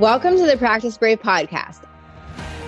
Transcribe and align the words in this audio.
Welcome 0.00 0.38
to 0.38 0.46
the 0.46 0.56
Practice 0.56 0.96
Brave 0.96 1.20
podcast. 1.20 1.82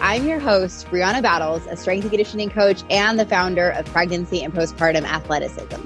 I'm 0.03 0.29
your 0.29 0.39
host, 0.39 0.87
Brianna 0.89 1.23
Battles, 1.23 1.67
a 1.67 1.79
strength 1.79 2.03
and 2.03 2.11
conditioning 2.11 2.51
coach 2.51 2.83
and 2.91 3.19
the 3.19 3.25
founder 3.25 3.71
of 3.71 3.87
Pregnancy 3.87 4.43
and 4.43 4.53
Postpartum 4.53 5.05
Athleticism. 5.05 5.81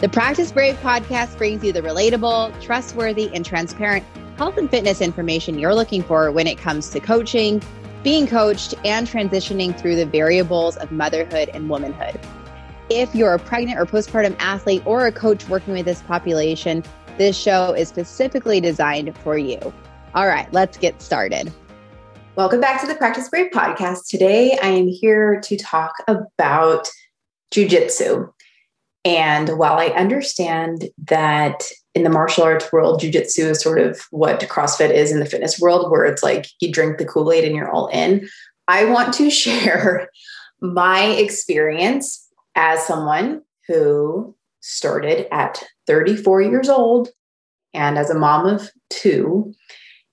The 0.00 0.10
Practice 0.10 0.52
Brave 0.52 0.76
podcast 0.80 1.38
brings 1.38 1.64
you 1.64 1.72
the 1.72 1.80
relatable, 1.80 2.60
trustworthy, 2.60 3.34
and 3.34 3.42
transparent 3.42 4.04
health 4.36 4.58
and 4.58 4.70
fitness 4.70 5.00
information 5.00 5.58
you're 5.58 5.74
looking 5.74 6.02
for 6.02 6.30
when 6.30 6.46
it 6.46 6.58
comes 6.58 6.90
to 6.90 7.00
coaching, 7.00 7.62
being 8.02 8.26
coached, 8.26 8.74
and 8.84 9.08
transitioning 9.08 9.74
through 9.74 9.96
the 9.96 10.04
variables 10.04 10.76
of 10.76 10.92
motherhood 10.92 11.48
and 11.54 11.70
womanhood. 11.70 12.20
If 12.90 13.14
you're 13.14 13.32
a 13.32 13.38
pregnant 13.38 13.80
or 13.80 13.86
postpartum 13.86 14.36
athlete 14.38 14.82
or 14.84 15.06
a 15.06 15.12
coach 15.12 15.48
working 15.48 15.72
with 15.72 15.86
this 15.86 16.02
population, 16.02 16.84
this 17.16 17.34
show 17.34 17.72
is 17.72 17.88
specifically 17.88 18.60
designed 18.60 19.16
for 19.16 19.38
you. 19.38 19.72
All 20.14 20.26
right, 20.26 20.52
let's 20.52 20.76
get 20.76 21.00
started. 21.00 21.50
Welcome 22.36 22.60
back 22.60 22.82
to 22.82 22.86
the 22.86 22.94
Practice 22.94 23.30
Brave 23.30 23.50
podcast. 23.50 24.08
Today 24.10 24.58
I 24.62 24.66
am 24.66 24.86
here 24.86 25.40
to 25.40 25.56
talk 25.56 25.94
about 26.06 26.86
jujitsu. 27.50 28.30
And 29.06 29.48
while 29.56 29.78
I 29.78 29.86
understand 29.86 30.90
that 31.06 31.62
in 31.94 32.02
the 32.02 32.10
martial 32.10 32.44
arts 32.44 32.70
world, 32.70 33.00
jujitsu 33.00 33.50
is 33.50 33.62
sort 33.62 33.78
of 33.78 34.02
what 34.10 34.40
CrossFit 34.40 34.92
is 34.92 35.12
in 35.12 35.18
the 35.18 35.24
fitness 35.24 35.58
world, 35.58 35.90
where 35.90 36.04
it's 36.04 36.22
like 36.22 36.46
you 36.60 36.70
drink 36.70 36.98
the 36.98 37.06
Kool 37.06 37.32
Aid 37.32 37.44
and 37.44 37.56
you're 37.56 37.70
all 37.70 37.88
in, 37.88 38.28
I 38.68 38.84
want 38.84 39.14
to 39.14 39.30
share 39.30 40.10
my 40.60 41.04
experience 41.04 42.28
as 42.54 42.86
someone 42.86 43.40
who 43.66 44.36
started 44.60 45.26
at 45.32 45.64
34 45.86 46.42
years 46.42 46.68
old 46.68 47.08
and 47.72 47.96
as 47.96 48.10
a 48.10 48.18
mom 48.18 48.46
of 48.46 48.70
two 48.90 49.54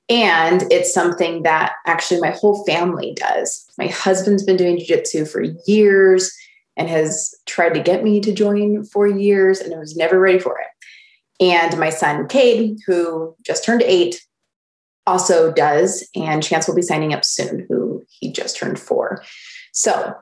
and 0.09 0.63
it's 0.72 0.94
something 0.94 1.44
that 1.44 1.73
actually 1.86 2.20
my 2.20 2.31
whole 2.31 2.66
family 2.66 3.13
does. 3.16 3.66
My 3.78 3.88
husband's 3.88 4.44
been 4.44 4.58
doing 4.58 4.78
jujitsu 4.78 5.30
for 5.30 5.44
years 5.67 6.36
and 6.75 6.89
has 6.89 7.36
tried 7.45 7.73
to 7.75 7.80
get 7.81 8.03
me 8.03 8.19
to 8.22 8.34
join 8.34 8.84
for 8.86 9.06
years, 9.06 9.59
and 9.59 9.73
I 9.73 9.78
was 9.78 9.95
never 9.95 10.19
ready 10.19 10.39
for 10.39 10.58
it. 10.59 10.67
And 11.42 11.78
my 11.78 11.89
son, 11.89 12.28
Cade, 12.28 12.78
who 12.86 13.36
just 13.45 13.64
turned 13.64 13.84
eight, 13.84 14.25
also 15.06 15.52
does. 15.52 16.08
And 16.16 16.44
Chance 16.44 16.67
will 16.67 16.75
be 16.75 16.81
signing 16.81 17.14
up 17.14 17.25
soon, 17.25 17.66
who 17.69 18.03
he 18.09 18.31
just 18.31 18.58
turned 18.58 18.80
four. 18.80 19.23
So 19.73 20.14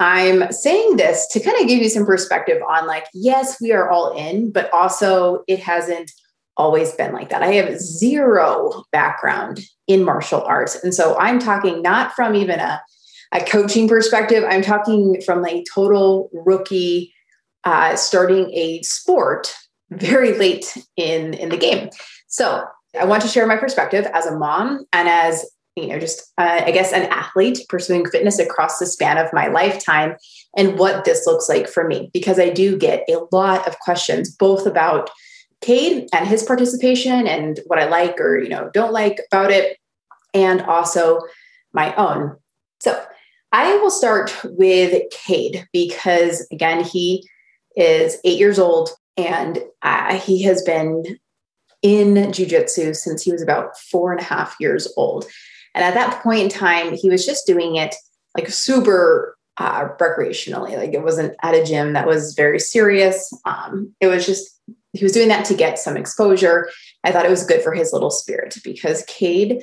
I'm 0.00 0.50
saying 0.52 0.96
this 0.96 1.26
to 1.28 1.40
kind 1.40 1.60
of 1.60 1.68
give 1.68 1.82
you 1.82 1.88
some 1.88 2.06
perspective 2.06 2.62
on 2.68 2.86
like, 2.86 3.06
yes, 3.12 3.60
we 3.60 3.72
are 3.72 3.90
all 3.90 4.16
in, 4.16 4.52
but 4.52 4.72
also 4.72 5.42
it 5.48 5.58
hasn't 5.58 6.12
always 6.58 6.92
been 6.92 7.12
like 7.12 7.30
that. 7.30 7.42
I 7.42 7.52
have 7.54 7.78
zero 7.78 8.84
background 8.92 9.60
in 9.86 10.04
martial 10.04 10.42
arts. 10.42 10.76
And 10.82 10.94
so 10.94 11.16
I'm 11.18 11.38
talking 11.38 11.80
not 11.80 12.12
from 12.12 12.34
even 12.34 12.60
a, 12.60 12.82
a 13.32 13.40
coaching 13.44 13.88
perspective, 13.88 14.44
I'm 14.46 14.62
talking 14.62 15.22
from 15.24 15.46
a 15.46 15.64
total 15.72 16.28
rookie 16.32 17.14
uh, 17.64 17.96
starting 17.96 18.50
a 18.52 18.82
sport 18.82 19.54
very 19.90 20.36
late 20.36 20.76
in, 20.96 21.34
in 21.34 21.48
the 21.48 21.56
game. 21.56 21.90
So 22.26 22.64
I 22.98 23.04
want 23.04 23.22
to 23.22 23.28
share 23.28 23.46
my 23.46 23.56
perspective 23.56 24.06
as 24.12 24.26
a 24.26 24.36
mom 24.36 24.84
and 24.92 25.08
as 25.08 25.44
you 25.76 25.86
know, 25.86 25.98
just 26.00 26.32
uh, 26.38 26.62
I 26.64 26.72
guess 26.72 26.92
an 26.92 27.04
athlete 27.04 27.60
pursuing 27.68 28.04
fitness 28.04 28.38
across 28.38 28.78
the 28.78 28.86
span 28.86 29.16
of 29.16 29.32
my 29.32 29.46
lifetime 29.46 30.16
and 30.56 30.78
what 30.78 31.04
this 31.04 31.24
looks 31.26 31.48
like 31.48 31.68
for 31.68 31.86
me, 31.86 32.10
because 32.12 32.38
I 32.40 32.50
do 32.50 32.76
get 32.76 33.04
a 33.08 33.20
lot 33.30 33.66
of 33.68 33.78
questions 33.78 34.34
both 34.34 34.66
about 34.66 35.10
Cade 35.60 36.08
and 36.12 36.26
his 36.26 36.42
participation 36.42 37.26
and 37.26 37.60
what 37.66 37.78
I 37.78 37.88
like 37.88 38.20
or 38.20 38.38
you 38.38 38.48
know 38.48 38.70
don't 38.72 38.92
like 38.92 39.20
about 39.30 39.50
it, 39.50 39.78
and 40.34 40.62
also 40.62 41.20
my 41.72 41.94
own. 41.96 42.36
So 42.80 43.02
I 43.52 43.76
will 43.78 43.90
start 43.90 44.34
with 44.44 45.02
Cade 45.10 45.66
because 45.72 46.46
again 46.52 46.84
he 46.84 47.28
is 47.76 48.18
eight 48.24 48.38
years 48.38 48.58
old 48.58 48.90
and 49.16 49.62
uh, 49.82 50.14
he 50.14 50.42
has 50.44 50.62
been 50.62 51.18
in 51.82 52.14
jujitsu 52.14 52.94
since 52.94 53.22
he 53.22 53.32
was 53.32 53.42
about 53.42 53.78
four 53.78 54.12
and 54.12 54.20
a 54.20 54.24
half 54.24 54.56
years 54.58 54.92
old. 54.96 55.26
And 55.74 55.84
at 55.84 55.94
that 55.94 56.22
point 56.22 56.40
in 56.40 56.48
time, 56.48 56.94
he 56.94 57.08
was 57.08 57.24
just 57.24 57.46
doing 57.46 57.76
it 57.76 57.94
like 58.36 58.48
super 58.48 59.36
uh, 59.58 59.88
recreationally. 60.00 60.76
Like 60.76 60.94
it 60.94 61.02
wasn't 61.02 61.36
at 61.42 61.54
a 61.54 61.64
gym 61.64 61.92
that 61.92 62.06
was 62.06 62.34
very 62.34 62.58
serious. 62.58 63.30
Um, 63.44 63.94
it 64.00 64.06
was 64.06 64.26
just 64.26 64.60
he 64.92 65.04
was 65.04 65.12
doing 65.12 65.28
that 65.28 65.44
to 65.46 65.54
get 65.54 65.78
some 65.78 65.96
exposure. 65.96 66.70
I 67.04 67.12
thought 67.12 67.26
it 67.26 67.30
was 67.30 67.44
good 67.44 67.62
for 67.62 67.72
his 67.72 67.92
little 67.92 68.10
spirit 68.10 68.56
because 68.64 69.04
Cade 69.06 69.62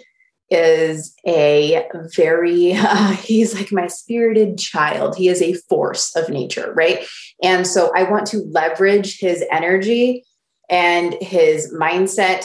is 0.50 1.16
a 1.28 1.84
very 2.16 2.74
uh, 2.76 3.12
he's 3.14 3.56
like 3.56 3.72
my 3.72 3.88
spirited 3.88 4.58
child 4.60 5.16
he 5.16 5.28
is 5.28 5.42
a 5.42 5.54
force 5.68 6.16
of 6.16 6.30
nature 6.30 6.72
right 6.76 7.08
and 7.42 7.66
so 7.66 7.92
i 7.96 8.04
want 8.04 8.28
to 8.28 8.38
leverage 8.52 9.20
his 9.20 9.44
energy 9.52 10.24
and 10.70 11.16
his 11.20 11.74
mindset 11.74 12.44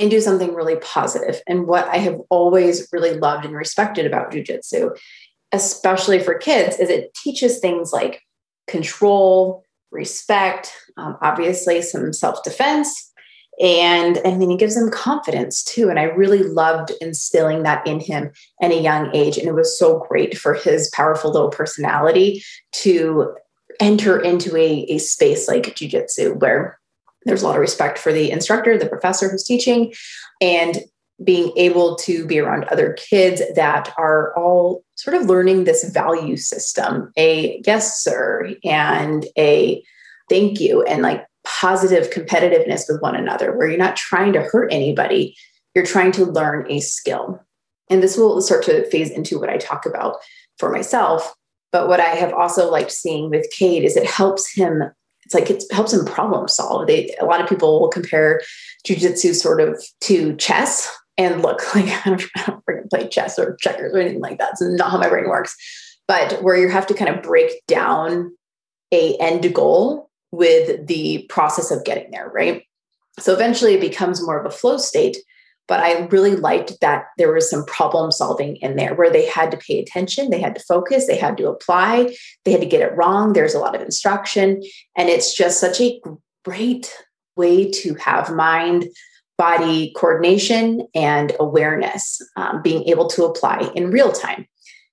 and 0.00 0.10
do 0.12 0.20
something 0.20 0.54
really 0.54 0.76
positive. 0.76 1.42
and 1.46 1.66
what 1.66 1.86
i 1.88 1.98
have 1.98 2.18
always 2.30 2.88
really 2.92 3.12
loved 3.12 3.44
and 3.44 3.54
respected 3.54 4.06
about 4.06 4.32
jujitsu 4.32 4.96
especially 5.52 6.18
for 6.18 6.34
kids 6.34 6.78
is 6.78 6.88
it 6.88 7.12
teaches 7.12 7.58
things 7.58 7.92
like 7.92 8.22
control 8.66 9.62
respect, 9.90 10.72
um, 10.96 11.16
obviously 11.22 11.82
some 11.82 12.12
self 12.12 12.42
defense, 12.42 13.12
and 13.60 14.18
and 14.18 14.40
then 14.40 14.50
he 14.50 14.56
gives 14.56 14.76
him 14.76 14.90
confidence 14.90 15.64
too. 15.64 15.88
And 15.90 15.98
I 15.98 16.04
really 16.04 16.42
loved 16.42 16.92
instilling 17.00 17.62
that 17.64 17.86
in 17.86 18.00
him 18.00 18.30
at 18.62 18.70
a 18.70 18.80
young 18.80 19.14
age, 19.14 19.38
and 19.38 19.48
it 19.48 19.54
was 19.54 19.78
so 19.78 20.04
great 20.08 20.36
for 20.36 20.54
his 20.54 20.90
powerful 20.90 21.32
little 21.32 21.50
personality 21.50 22.42
to 22.72 23.34
enter 23.80 24.18
into 24.18 24.56
a, 24.56 24.86
a 24.88 24.98
space 24.98 25.46
like 25.46 25.74
jujitsu 25.76 26.38
where 26.40 26.78
there's 27.24 27.42
a 27.42 27.46
lot 27.46 27.56
of 27.56 27.60
respect 27.60 27.98
for 27.98 28.12
the 28.12 28.30
instructor, 28.30 28.78
the 28.78 28.86
professor 28.86 29.28
who's 29.28 29.44
teaching, 29.44 29.92
and 30.40 30.78
being 31.22 31.52
able 31.56 31.96
to 31.96 32.26
be 32.26 32.38
around 32.38 32.64
other 32.64 32.92
kids 32.92 33.42
that 33.54 33.92
are 33.98 34.32
all 34.36 34.84
sort 34.98 35.16
of 35.16 35.26
learning 35.26 35.64
this 35.64 35.88
value 35.90 36.36
system 36.36 37.12
a 37.16 37.60
yes 37.66 38.02
sir 38.02 38.54
and 38.64 39.26
a 39.38 39.82
thank 40.28 40.60
you 40.60 40.82
and 40.82 41.02
like 41.02 41.24
positive 41.44 42.10
competitiveness 42.10 42.82
with 42.88 43.00
one 43.00 43.14
another 43.14 43.56
where 43.56 43.68
you're 43.68 43.78
not 43.78 43.96
trying 43.96 44.32
to 44.32 44.42
hurt 44.42 44.72
anybody 44.72 45.34
you're 45.78 45.86
trying 45.86 46.10
to 46.10 46.24
learn 46.24 46.68
a 46.68 46.80
skill. 46.80 47.40
And 47.88 48.02
this 48.02 48.16
will 48.16 48.40
start 48.42 48.64
to 48.64 48.88
phase 48.90 49.10
into 49.10 49.38
what 49.38 49.48
i 49.48 49.56
talk 49.56 49.86
about 49.86 50.16
for 50.58 50.72
myself. 50.72 51.32
But 51.70 51.86
what 51.86 52.00
i 52.00 52.08
have 52.08 52.32
also 52.32 52.70
liked 52.70 52.90
seeing 52.90 53.30
with 53.30 53.46
Cade 53.56 53.84
is 53.84 53.96
it 53.96 54.06
helps 54.06 54.52
him 54.52 54.82
it's 55.24 55.34
like 55.34 55.50
it 55.50 55.62
helps 55.70 55.92
him 55.92 56.06
problem 56.06 56.48
solve. 56.48 56.86
They 56.86 57.14
a 57.20 57.26
lot 57.26 57.40
of 57.40 57.48
people 57.48 57.80
will 57.80 57.90
compare 57.90 58.40
jujitsu 58.86 59.34
sort 59.34 59.60
of 59.60 59.80
to 60.00 60.34
chess 60.36 60.90
and 61.18 61.42
look 61.42 61.62
like 61.74 61.88
I 62.06 62.10
don't, 62.10 62.24
I 62.36 62.44
don't 62.46 62.90
play 62.90 63.08
chess 63.08 63.38
or 63.38 63.56
checkers 63.56 63.92
or 63.92 63.98
anything 63.98 64.20
like 64.20 64.38
that. 64.38 64.52
It's 64.52 64.62
not 64.62 64.92
how 64.92 64.98
my 64.98 65.08
brain 65.08 65.28
works. 65.28 65.54
But 66.06 66.42
where 66.42 66.56
you 66.56 66.70
have 66.70 66.86
to 66.86 66.94
kind 66.94 67.14
of 67.14 67.22
break 67.22 67.66
down 67.66 68.34
a 68.92 69.14
end 69.18 69.52
goal 69.52 70.08
with 70.32 70.86
the 70.86 71.26
process 71.28 71.70
of 71.70 71.84
getting 71.84 72.10
there, 72.10 72.30
right? 72.30 72.62
So 73.18 73.34
eventually 73.34 73.74
it 73.74 73.80
becomes 73.80 74.24
more 74.24 74.38
of 74.38 74.46
a 74.46 74.50
flow 74.50 74.78
state. 74.78 75.18
But 75.66 75.80
I 75.80 76.06
really 76.06 76.34
liked 76.34 76.80
that 76.80 77.08
there 77.18 77.30
was 77.30 77.50
some 77.50 77.66
problem 77.66 78.10
solving 78.10 78.56
in 78.56 78.76
there 78.76 78.94
where 78.94 79.10
they 79.10 79.26
had 79.26 79.50
to 79.50 79.58
pay 79.58 79.78
attention, 79.78 80.30
they 80.30 80.40
had 80.40 80.54
to 80.54 80.62
focus, 80.62 81.06
they 81.06 81.18
had 81.18 81.36
to 81.36 81.48
apply, 81.48 82.16
they 82.44 82.52
had 82.52 82.62
to 82.62 82.66
get 82.66 82.80
it 82.80 82.96
wrong. 82.96 83.34
There's 83.34 83.54
a 83.54 83.58
lot 83.58 83.74
of 83.74 83.82
instruction. 83.82 84.62
And 84.96 85.10
it's 85.10 85.36
just 85.36 85.60
such 85.60 85.78
a 85.82 86.00
great 86.42 86.90
way 87.36 87.70
to 87.70 87.94
have 87.96 88.34
mind 88.34 88.86
body 89.38 89.92
coordination 89.96 90.86
and 90.94 91.32
awareness, 91.40 92.20
um, 92.36 92.60
being 92.60 92.86
able 92.88 93.08
to 93.08 93.24
apply 93.24 93.70
in 93.74 93.90
real 93.90 94.12
time. 94.12 94.46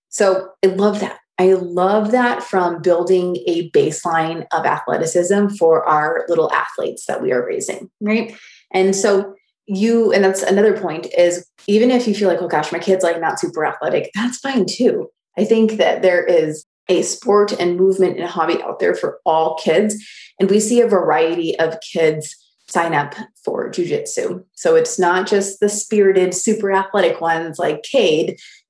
So 0.09 0.49
I 0.63 0.67
love 0.67 1.01
that. 1.01 1.19
I 1.37 1.53
love 1.53 2.11
that 2.11 2.41
from 2.41 2.81
building 2.81 3.37
a 3.47 3.69
baseline 3.71 4.45
of 4.53 4.65
athleticism 4.65 5.47
for 5.59 5.83
our 5.85 6.25
little 6.29 6.51
athletes 6.53 7.05
that 7.07 7.21
we 7.21 7.33
are 7.33 7.45
raising, 7.45 7.89
right? 7.99 8.33
And 8.71 8.95
so 8.95 9.33
you, 9.65 10.13
and 10.13 10.23
that's 10.23 10.43
another 10.43 10.79
point 10.79 11.07
is 11.17 11.45
even 11.67 11.91
if 11.91 12.07
you 12.07 12.15
feel 12.15 12.29
like, 12.29 12.41
oh 12.41 12.47
gosh, 12.47 12.71
my 12.71 12.79
kid's 12.79 13.03
like 13.03 13.19
not 13.19 13.39
super 13.39 13.65
athletic, 13.65 14.11
that's 14.15 14.37
fine 14.37 14.65
too. 14.65 15.09
I 15.37 15.43
think 15.43 15.73
that 15.73 16.01
there 16.01 16.23
is 16.23 16.65
a 16.87 17.01
sport 17.01 17.51
and 17.59 17.77
movement 17.77 18.17
and 18.17 18.29
hobby 18.29 18.61
out 18.61 18.79
there 18.79 18.95
for 18.95 19.19
all 19.25 19.55
kids. 19.55 19.95
And 20.39 20.49
we 20.49 20.59
see 20.59 20.81
a 20.81 20.87
variety 20.87 21.57
of 21.59 21.79
kids 21.81 22.35
sign 22.75 22.93
up 22.93 23.15
for 23.43 23.69
jujitsu. 23.75 24.43
So 24.53 24.75
it's 24.75 24.99
not 24.99 25.21
just 25.33 25.59
the 25.61 25.69
spirited, 25.69 26.33
super 26.33 26.69
athletic 26.81 27.21
ones 27.21 27.57
like 27.57 27.83
Cade. 27.83 28.29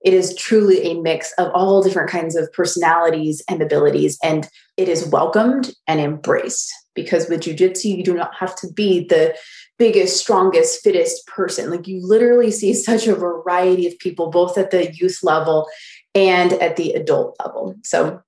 It 0.09 0.13
is 0.13 0.35
truly 0.45 0.79
a 0.83 1.01
mix 1.01 1.33
of 1.39 1.51
all 1.53 1.81
different 1.81 2.11
kinds 2.11 2.35
of 2.35 2.53
personalities 2.53 3.37
and 3.49 3.61
abilities, 3.61 4.19
and 4.21 4.41
it 4.77 4.87
is 4.87 5.09
welcomed 5.17 5.73
and 5.87 5.99
embraced. 5.99 6.71
because 6.95 7.29
with 7.29 7.41
jujitsu, 7.41 7.97
you 7.97 8.03
do 8.03 8.15
not 8.15 8.33
have 8.35 8.55
to 8.55 8.71
be 8.71 9.05
the 9.05 9.35
biggest, 9.77 10.17
strongest, 10.17 10.81
fittest 10.81 11.27
person. 11.27 11.69
Like 11.69 11.87
you 11.87 11.99
literally 12.01 12.49
see 12.49 12.73
such 12.73 13.05
a 13.05 13.15
variety 13.15 13.85
of 13.85 13.99
people, 13.99 14.31
both 14.31 14.57
at 14.57 14.71
the 14.71 14.91
youth 14.93 15.19
level 15.21 15.67
and 16.15 16.53
at 16.53 16.77
the 16.77 16.93
adult 16.93 17.35
level. 17.45 17.75
So 17.83 18.21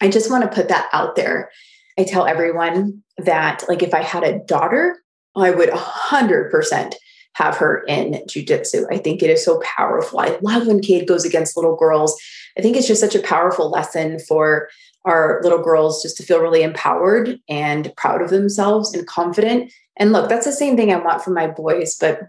I 0.00 0.08
just 0.08 0.30
want 0.30 0.42
to 0.44 0.54
put 0.54 0.68
that 0.68 0.88
out 0.92 1.14
there. 1.14 1.50
I 1.98 2.04
tell 2.04 2.26
everyone 2.26 3.04
that, 3.18 3.62
like, 3.68 3.82
if 3.82 3.94
I 3.94 4.02
had 4.02 4.24
a 4.24 4.40
daughter, 4.40 5.00
I 5.36 5.50
would 5.50 5.70
100% 5.70 6.94
have 7.34 7.56
her 7.56 7.82
in 7.84 8.12
jujitsu. 8.28 8.86
I 8.90 8.98
think 8.98 9.22
it 9.22 9.30
is 9.30 9.44
so 9.44 9.60
powerful. 9.64 10.20
I 10.20 10.38
love 10.40 10.66
when 10.66 10.80
Cade 10.80 11.08
goes 11.08 11.24
against 11.24 11.56
little 11.56 11.76
girls. 11.76 12.16
I 12.56 12.62
think 12.62 12.76
it's 12.76 12.86
just 12.86 13.00
such 13.00 13.16
a 13.16 13.22
powerful 13.22 13.70
lesson 13.70 14.20
for 14.20 14.68
our 15.04 15.40
little 15.42 15.62
girls 15.62 16.02
just 16.02 16.16
to 16.16 16.22
feel 16.22 16.40
really 16.40 16.62
empowered 16.62 17.38
and 17.48 17.92
proud 17.96 18.22
of 18.22 18.30
themselves 18.30 18.94
and 18.94 19.06
confident. 19.06 19.72
And 19.96 20.12
look, 20.12 20.28
that's 20.28 20.46
the 20.46 20.52
same 20.52 20.76
thing 20.76 20.92
I 20.92 20.96
want 20.96 21.22
for 21.22 21.30
my 21.30 21.46
boys, 21.46 21.96
but 22.00 22.20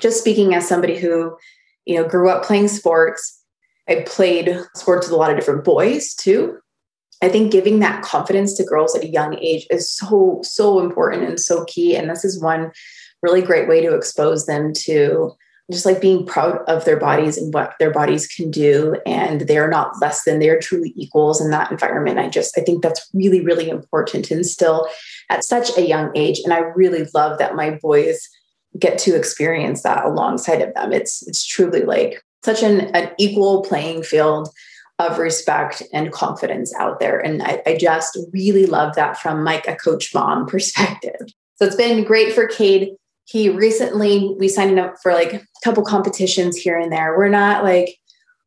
just 0.00 0.18
speaking 0.18 0.54
as 0.54 0.66
somebody 0.66 0.98
who, 0.98 1.36
you 1.84 1.96
know, 1.96 2.08
grew 2.08 2.30
up 2.30 2.44
playing 2.44 2.68
sports, 2.68 3.42
I 3.88 4.04
played 4.06 4.58
sports 4.74 5.06
with 5.06 5.14
a 5.14 5.16
lot 5.16 5.30
of 5.30 5.36
different 5.36 5.64
boys 5.64 6.14
too. 6.14 6.58
I 7.22 7.28
think 7.28 7.50
giving 7.50 7.80
that 7.80 8.02
confidence 8.02 8.54
to 8.54 8.64
girls 8.64 8.94
at 8.94 9.04
a 9.04 9.08
young 9.08 9.38
age 9.38 9.66
is 9.70 9.90
so, 9.90 10.40
so 10.44 10.78
important 10.80 11.24
and 11.24 11.40
so 11.40 11.64
key. 11.64 11.96
And 11.96 12.08
this 12.08 12.24
is 12.24 12.40
one 12.40 12.70
really 13.22 13.42
great 13.42 13.68
way 13.68 13.80
to 13.80 13.94
expose 13.94 14.46
them 14.46 14.72
to 14.72 15.32
just 15.70 15.84
like 15.84 16.00
being 16.00 16.24
proud 16.24 16.58
of 16.66 16.84
their 16.84 16.98
bodies 16.98 17.36
and 17.36 17.52
what 17.52 17.74
their 17.78 17.90
bodies 17.90 18.26
can 18.26 18.50
do. 18.50 18.96
And 19.04 19.42
they're 19.42 19.68
not 19.68 20.00
less 20.00 20.24
than 20.24 20.38
they're 20.38 20.60
truly 20.60 20.94
equals 20.96 21.40
in 21.40 21.50
that 21.50 21.70
environment. 21.70 22.18
I 22.18 22.28
just 22.28 22.56
i 22.56 22.62
think 22.62 22.82
that's 22.82 23.06
really 23.12 23.44
really 23.44 23.68
important 23.68 24.24
to 24.26 24.34
instill 24.34 24.88
at 25.28 25.44
such 25.44 25.76
a 25.76 25.86
young 25.86 26.10
age. 26.14 26.40
And 26.42 26.54
i 26.54 26.58
really 26.58 27.06
love 27.14 27.38
that 27.38 27.54
my 27.54 27.70
boys 27.82 28.26
get 28.78 28.98
to 28.98 29.16
experience 29.16 29.82
that 29.82 30.04
alongside 30.04 30.62
of 30.62 30.72
them. 30.74 30.92
It's 30.92 31.26
it's 31.26 31.44
truly 31.44 31.82
like 31.82 32.22
such 32.44 32.62
an, 32.62 32.94
an 32.94 33.10
equal 33.18 33.62
playing 33.62 34.04
field 34.04 34.48
of 34.98 35.18
respect 35.18 35.82
and 35.92 36.12
confidence 36.12 36.74
out 36.74 36.98
there 36.98 37.18
and 37.18 37.42
I, 37.42 37.62
I 37.66 37.76
just 37.76 38.18
really 38.32 38.66
love 38.66 38.96
that 38.96 39.16
from 39.18 39.44
like 39.44 39.68
a 39.68 39.76
coach 39.76 40.12
mom 40.14 40.46
perspective 40.48 41.20
so 41.56 41.66
it's 41.66 41.76
been 41.76 42.04
great 42.04 42.32
for 42.32 42.46
Cade 42.46 42.96
he 43.28 43.50
recently 43.50 44.34
we 44.38 44.48
signed 44.48 44.78
up 44.78 44.94
for 45.02 45.12
like 45.12 45.34
a 45.34 45.42
couple 45.62 45.84
competitions 45.84 46.56
here 46.56 46.78
and 46.78 46.90
there. 46.90 47.16
We're 47.16 47.28
not 47.28 47.62
like 47.62 47.98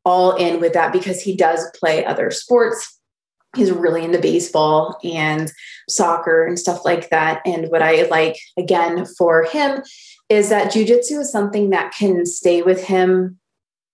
all 0.03 0.35
in 0.35 0.59
with 0.59 0.73
that 0.73 0.91
because 0.91 1.21
he 1.21 1.35
does 1.35 1.63
play 1.79 2.03
other 2.03 2.31
sports. 2.31 2.97
He's 3.55 3.71
really 3.71 4.03
into 4.03 4.19
baseball 4.19 4.97
and 5.03 5.51
soccer 5.87 6.47
and 6.47 6.57
stuff 6.57 6.83
like 6.83 7.11
that. 7.11 7.41
And 7.45 7.67
what 7.67 7.83
I 7.83 8.07
like 8.07 8.37
again 8.57 9.05
for 9.05 9.43
him 9.43 9.83
is 10.29 10.49
that 10.49 10.71
jujitsu 10.71 11.19
is 11.19 11.31
something 11.31 11.69
that 11.69 11.93
can 11.93 12.25
stay 12.25 12.63
with 12.63 12.83
him 12.83 13.37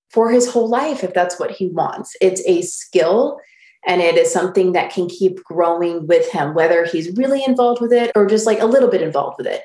for 0.10 0.32
his 0.32 0.50
whole 0.50 0.70
life 0.70 1.04
if 1.04 1.14
that's 1.14 1.40
what 1.40 1.52
he 1.52 1.68
wants. 1.68 2.16
It's 2.22 2.42
a 2.46 2.62
skill 2.62 3.40
and 3.86 4.02
it 4.02 4.16
is 4.16 4.32
something 4.32 4.74
that 4.74 4.92
can 4.92 5.08
keep 5.08 5.44
growing 5.44 6.08
with 6.08 6.30
him, 6.32 6.54
whether 6.54 6.86
he's 6.86 7.16
really 7.18 7.44
involved 7.46 7.82
with 7.82 7.94
it 7.94 8.12
or 8.16 8.26
just 8.26 8.46
like 8.46 8.60
a 8.60 8.66
little 8.66 8.90
bit 8.90 9.02
involved 9.02 9.38
with 9.38 9.48
it 9.48 9.64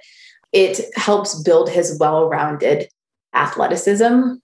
it 0.53 0.83
helps 0.97 1.43
build 1.43 1.71
his 1.71 1.99
well 1.99 2.29
rounded 2.29 2.89
athleticism, 3.35 4.35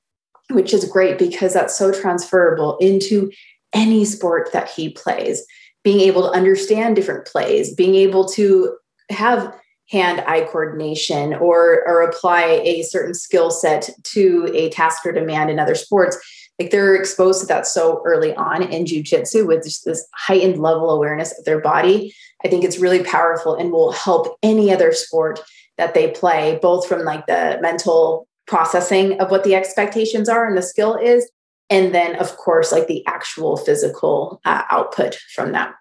which 0.51 0.73
is 0.73 0.87
great 0.87 1.19
because 1.19 1.53
that's 1.53 1.77
so 1.77 1.93
transferable 1.93 2.79
into 2.79 3.31
any 3.73 4.05
sport 4.05 4.51
that 4.53 4.71
he 4.71 4.89
plays. 4.89 5.45
Being 5.85 6.01
able 6.01 6.23
to 6.23 6.37
understand 6.37 6.97
different 6.97 7.27
plays, 7.27 7.75
being 7.75 7.95
able 7.95 8.27
to 8.31 8.77
have 9.11 9.55
hand 9.89 10.23
eye 10.27 10.43
coordination 10.43 11.35
or, 11.35 11.83
or 11.87 12.03
apply 12.03 12.61
a 12.65 12.83
certain 12.83 13.15
skill 13.15 13.51
set 13.51 13.91
to 14.03 14.51
a 14.55 14.69
task 14.71 15.05
or 15.07 15.13
demand 15.13 15.51
in 15.51 15.59
other 15.59 15.75
sports 15.75 16.19
like 16.59 16.71
they're 16.71 16.97
exposed 16.97 17.41
to 17.41 17.47
that 17.47 17.67
so 17.67 18.03
early 18.05 18.35
on 18.35 18.63
in 18.63 18.85
jujitsu 18.85 19.47
with 19.47 19.65
just 19.65 19.85
this 19.85 20.07
heightened 20.15 20.61
level 20.61 20.91
awareness 20.91 21.39
of 21.39 21.45
their 21.45 21.61
body. 21.61 22.15
I 22.45 22.49
think 22.49 22.65
it's 22.65 22.79
really 22.79 23.05
powerful 23.05 23.55
and 23.55 23.71
will 23.71 23.93
help 23.93 24.37
any 24.43 24.73
other 24.73 24.93
sport 24.93 25.41
that 25.77 25.95
they 25.95 26.11
play, 26.11 26.59
both 26.61 26.87
from 26.89 27.05
like 27.05 27.27
the 27.27 27.59
mental 27.63 28.27
processing 28.47 29.21
of 29.21 29.31
what 29.31 29.45
the 29.45 29.55
expectations 29.55 30.29
are 30.29 30.47
and 30.47 30.57
the 30.57 30.63
skill 30.63 30.97
is, 30.97 31.31
and 31.71 31.95
then 31.95 32.17
of 32.17 32.37
course 32.37 32.73
like 32.73 32.89
the 32.89 33.07
actual 33.07 33.57
physical 33.57 34.41
uh, 34.45 34.63
output 34.71 35.17
from 35.35 35.53
that. 35.53 35.75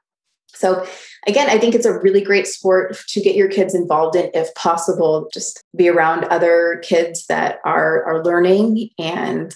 So 0.54 0.86
again, 1.28 1.50
I 1.50 1.60
think 1.60 1.76
it's 1.76 1.86
a 1.86 2.00
really 2.00 2.22
great 2.22 2.48
sport 2.48 2.98
to 3.10 3.22
get 3.22 3.36
your 3.36 3.50
kids 3.50 3.76
involved 3.76 4.16
in 4.16 4.32
if 4.34 4.54
possible. 4.56 5.30
Just 5.34 5.64
be 5.76 5.88
around 5.88 6.24
other 6.26 6.82
kids 6.84 7.28
that 7.28 7.60
are 7.64 8.04
are 8.06 8.24
learning 8.24 8.90
and 8.98 9.56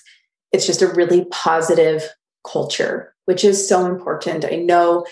it's 0.51 0.67
just 0.67 0.81
a 0.81 0.93
really 0.93 1.25
positive 1.31 2.03
culture, 2.45 3.15
which 3.25 3.43
is 3.43 3.67
so 3.67 3.85
important. 3.85 4.45
I 4.45 4.57
know 4.57 5.05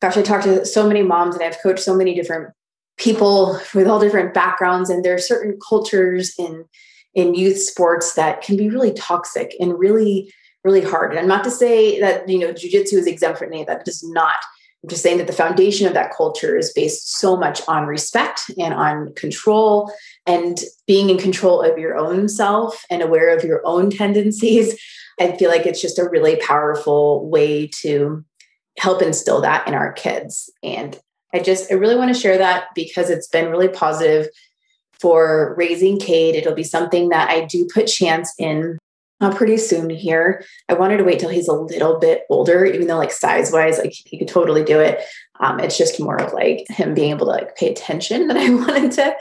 gosh, 0.00 0.16
I 0.16 0.22
talked 0.22 0.44
to 0.44 0.66
so 0.66 0.88
many 0.88 1.02
moms 1.02 1.36
and 1.36 1.44
I've 1.44 1.62
coached 1.62 1.84
so 1.84 1.94
many 1.94 2.12
different 2.14 2.52
people 2.98 3.58
with 3.74 3.86
all 3.86 4.00
different 4.00 4.34
backgrounds 4.34 4.90
and 4.90 5.04
there 5.04 5.14
are 5.14 5.18
certain 5.18 5.58
cultures 5.66 6.34
in 6.38 6.64
in 7.14 7.34
youth 7.34 7.58
sports 7.58 8.14
that 8.14 8.42
can 8.42 8.56
be 8.56 8.68
really 8.68 8.92
toxic 8.92 9.54
and 9.60 9.78
really 9.78 10.32
really 10.64 10.82
hard 10.82 11.10
and 11.10 11.18
i'm 11.18 11.26
not 11.26 11.42
to 11.42 11.50
say 11.50 11.98
that 12.00 12.28
you 12.28 12.38
know 12.38 12.52
jiu-jitsu 12.52 12.96
is 12.96 13.06
exempt 13.06 13.38
from 13.38 13.48
any 13.48 13.62
of 13.62 13.66
that 13.66 13.86
is 13.88 14.04
not 14.10 14.36
i'm 14.82 14.88
just 14.88 15.02
saying 15.02 15.18
that 15.18 15.26
the 15.26 15.32
foundation 15.32 15.86
of 15.86 15.94
that 15.94 16.14
culture 16.14 16.56
is 16.56 16.72
based 16.72 17.18
so 17.18 17.36
much 17.36 17.60
on 17.68 17.86
respect 17.86 18.50
and 18.58 18.74
on 18.74 19.12
control 19.14 19.92
and 20.26 20.58
being 20.86 21.10
in 21.10 21.18
control 21.18 21.62
of 21.62 21.78
your 21.78 21.96
own 21.96 22.28
self 22.28 22.84
and 22.90 23.02
aware 23.02 23.36
of 23.36 23.44
your 23.44 23.60
own 23.64 23.90
tendencies. 23.90 24.78
I 25.20 25.36
feel 25.36 25.50
like 25.50 25.66
it's 25.66 25.80
just 25.80 25.98
a 25.98 26.08
really 26.08 26.36
powerful 26.36 27.28
way 27.28 27.68
to 27.80 28.24
help 28.78 29.02
instill 29.02 29.40
that 29.42 29.66
in 29.68 29.74
our 29.74 29.92
kids. 29.92 30.50
And 30.62 30.98
I 31.34 31.40
just, 31.40 31.70
I 31.70 31.74
really 31.74 31.96
want 31.96 32.14
to 32.14 32.20
share 32.20 32.38
that 32.38 32.66
because 32.74 33.10
it's 33.10 33.28
been 33.28 33.50
really 33.50 33.68
positive 33.68 34.28
for 35.00 35.54
raising 35.56 35.98
Cade. 35.98 36.34
It'll 36.34 36.54
be 36.54 36.62
something 36.62 37.08
that 37.08 37.28
I 37.28 37.44
do 37.44 37.68
put 37.72 37.86
chance 37.86 38.32
in 38.38 38.78
uh, 39.22 39.34
pretty 39.34 39.56
soon 39.56 39.90
here. 39.90 40.44
I 40.68 40.74
wanted 40.74 40.98
to 40.98 41.04
wait 41.04 41.18
till 41.18 41.30
he's 41.30 41.48
a 41.48 41.52
little 41.52 41.98
bit 41.98 42.22
older, 42.28 42.64
even 42.64 42.86
though 42.86 42.98
like 42.98 43.12
size 43.12 43.52
wise, 43.52 43.78
like 43.78 43.92
he 43.92 44.18
could 44.18 44.28
totally 44.28 44.64
do 44.64 44.80
it. 44.80 45.00
Um, 45.40 45.60
it's 45.60 45.78
just 45.78 46.00
more 46.00 46.20
of 46.20 46.32
like 46.32 46.66
him 46.68 46.94
being 46.94 47.10
able 47.10 47.26
to 47.26 47.32
like 47.32 47.56
pay 47.56 47.70
attention 47.70 48.26
that 48.28 48.36
I 48.36 48.50
wanted 48.50 48.92
to 48.92 49.16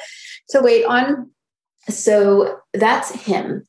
to 0.50 0.62
wait 0.62 0.86
on. 0.86 1.30
So 1.90 2.60
that's 2.74 3.12
him. 3.12 3.64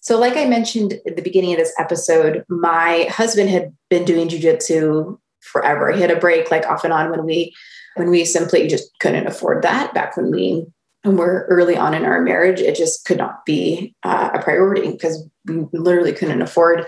So, 0.00 0.18
like 0.20 0.36
I 0.36 0.44
mentioned 0.44 1.00
at 1.06 1.16
the 1.16 1.22
beginning 1.22 1.52
of 1.52 1.58
this 1.58 1.74
episode, 1.80 2.44
my 2.48 3.08
husband 3.10 3.50
had 3.50 3.74
been 3.90 4.04
doing 4.04 4.28
jujitsu 4.28 5.18
forever. 5.40 5.90
He 5.90 6.00
had 6.00 6.12
a 6.12 6.20
break 6.20 6.50
like 6.50 6.66
off 6.66 6.84
and 6.84 6.92
on 6.92 7.10
when 7.10 7.24
we 7.24 7.54
when 7.96 8.10
we 8.10 8.24
simply 8.24 8.68
just 8.68 8.96
couldn't 9.00 9.26
afford 9.26 9.62
that 9.62 9.94
back 9.94 10.16
when 10.16 10.30
we 10.30 10.66
were 11.06 11.46
early 11.48 11.76
on 11.76 11.94
in 11.94 12.04
our 12.04 12.20
marriage 12.20 12.60
it 12.60 12.76
just 12.76 13.04
could 13.04 13.18
not 13.18 13.44
be 13.44 13.94
uh, 14.02 14.30
a 14.34 14.42
priority 14.42 14.90
because 14.90 15.26
we 15.46 15.64
literally 15.72 16.12
couldn't 16.12 16.42
afford 16.42 16.86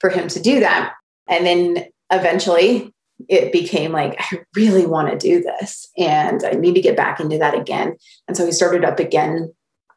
for 0.00 0.10
him 0.10 0.28
to 0.28 0.40
do 0.40 0.60
that. 0.60 0.94
And 1.28 1.46
then 1.46 1.86
eventually 2.10 2.92
it 3.28 3.52
became 3.52 3.92
like 3.92 4.16
i 4.18 4.40
really 4.56 4.86
want 4.86 5.10
to 5.10 5.18
do 5.18 5.42
this 5.42 5.90
and 5.98 6.42
i 6.42 6.52
need 6.52 6.74
to 6.74 6.80
get 6.80 6.96
back 6.96 7.20
into 7.20 7.38
that 7.38 7.54
again. 7.54 7.96
And 8.26 8.36
so 8.36 8.46
he 8.46 8.52
started 8.52 8.84
up 8.84 8.98
again 8.98 9.52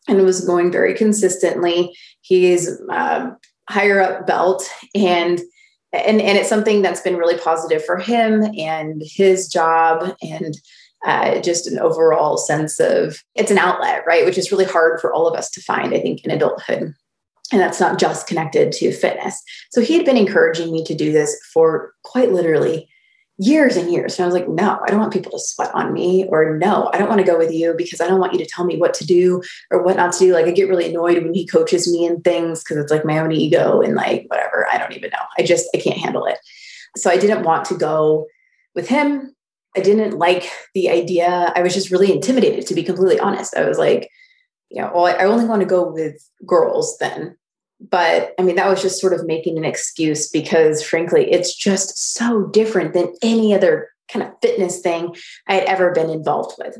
and 0.07 0.23
was 0.23 0.45
going 0.45 0.71
very 0.71 0.93
consistently. 0.93 1.95
He's 2.21 2.69
uh, 2.91 3.31
higher 3.69 4.01
up 4.01 4.27
belt 4.27 4.69
and 4.93 5.39
and 5.93 6.21
and 6.21 6.37
it's 6.37 6.49
something 6.49 6.81
that's 6.81 7.01
been 7.01 7.15
really 7.15 7.37
positive 7.37 7.85
for 7.85 7.97
him 7.97 8.43
and 8.57 9.01
his 9.05 9.47
job 9.47 10.15
and 10.21 10.57
uh, 11.05 11.39
just 11.39 11.67
an 11.67 11.79
overall 11.79 12.37
sense 12.37 12.79
of 12.79 13.17
it's 13.35 13.51
an 13.51 13.57
outlet 13.57 14.03
right 14.07 14.25
which 14.25 14.37
is 14.37 14.51
really 14.51 14.65
hard 14.65 14.99
for 14.99 15.13
all 15.13 15.27
of 15.27 15.37
us 15.37 15.49
to 15.49 15.61
find 15.61 15.93
i 15.93 15.99
think 15.99 16.23
in 16.23 16.31
adulthood 16.31 16.93
and 17.51 17.61
that's 17.61 17.79
not 17.79 17.99
just 17.99 18.27
connected 18.27 18.71
to 18.71 18.91
fitness 18.91 19.41
so 19.71 19.81
he 19.81 19.95
had 19.95 20.05
been 20.05 20.17
encouraging 20.17 20.71
me 20.71 20.83
to 20.83 20.95
do 20.95 21.11
this 21.11 21.37
for 21.53 21.93
quite 22.03 22.31
literally 22.31 22.87
years 23.37 23.75
and 23.75 23.91
years. 23.91 24.17
And 24.17 24.23
I 24.23 24.27
was 24.27 24.35
like, 24.35 24.47
no, 24.47 24.79
I 24.83 24.89
don't 24.89 24.99
want 24.99 25.13
people 25.13 25.31
to 25.31 25.39
sweat 25.39 25.73
on 25.73 25.93
me, 25.93 26.25
or 26.29 26.57
no, 26.57 26.89
I 26.93 26.97
don't 26.97 27.09
want 27.09 27.19
to 27.19 27.27
go 27.27 27.37
with 27.37 27.51
you 27.51 27.73
because 27.77 27.99
I 27.99 28.07
don't 28.07 28.19
want 28.19 28.33
you 28.33 28.39
to 28.39 28.45
tell 28.45 28.65
me 28.65 28.77
what 28.77 28.93
to 28.95 29.05
do 29.05 29.41
or 29.71 29.83
what 29.83 29.97
not 29.97 30.13
to 30.13 30.19
do. 30.19 30.33
Like, 30.33 30.45
I 30.45 30.51
get 30.51 30.69
really 30.69 30.89
annoyed 30.89 31.21
when 31.21 31.33
he 31.33 31.47
coaches 31.47 31.91
me 31.91 32.05
in 32.05 32.21
things 32.21 32.63
because 32.63 32.77
it's 32.77 32.91
like 32.91 33.05
my 33.05 33.17
own 33.19 33.31
ego 33.31 33.81
and 33.81 33.95
like 33.95 34.25
whatever. 34.27 34.67
I 34.71 34.77
don't 34.77 34.93
even 34.93 35.09
know. 35.09 35.25
I 35.37 35.43
just, 35.43 35.67
I 35.73 35.79
can't 35.79 35.97
handle 35.97 36.25
it. 36.25 36.37
So 36.95 37.09
I 37.09 37.17
didn't 37.17 37.43
want 37.43 37.65
to 37.65 37.75
go 37.75 38.27
with 38.75 38.87
him. 38.87 39.35
I 39.75 39.81
didn't 39.81 40.17
like 40.17 40.49
the 40.73 40.89
idea. 40.89 41.51
I 41.55 41.61
was 41.61 41.73
just 41.73 41.91
really 41.91 42.11
intimidated, 42.11 42.67
to 42.67 42.75
be 42.75 42.83
completely 42.83 43.19
honest. 43.19 43.55
I 43.55 43.67
was 43.67 43.77
like, 43.77 44.09
you 44.69 44.81
know, 44.81 44.91
well, 44.93 45.05
I 45.05 45.25
only 45.25 45.45
want 45.45 45.61
to 45.61 45.67
go 45.67 45.91
with 45.91 46.17
girls 46.45 46.97
then 46.99 47.37
but 47.89 48.33
I 48.39 48.43
mean, 48.43 48.55
that 48.55 48.69
was 48.69 48.81
just 48.81 49.01
sort 49.01 49.13
of 49.13 49.25
making 49.25 49.57
an 49.57 49.65
excuse 49.65 50.29
because, 50.29 50.81
frankly, 50.81 51.31
it's 51.31 51.53
just 51.53 52.13
so 52.13 52.47
different 52.47 52.93
than 52.93 53.13
any 53.21 53.53
other 53.53 53.89
kind 54.11 54.25
of 54.25 54.31
fitness 54.41 54.79
thing 54.79 55.15
I 55.47 55.55
had 55.55 55.65
ever 55.65 55.91
been 55.91 56.09
involved 56.09 56.55
with. 56.57 56.77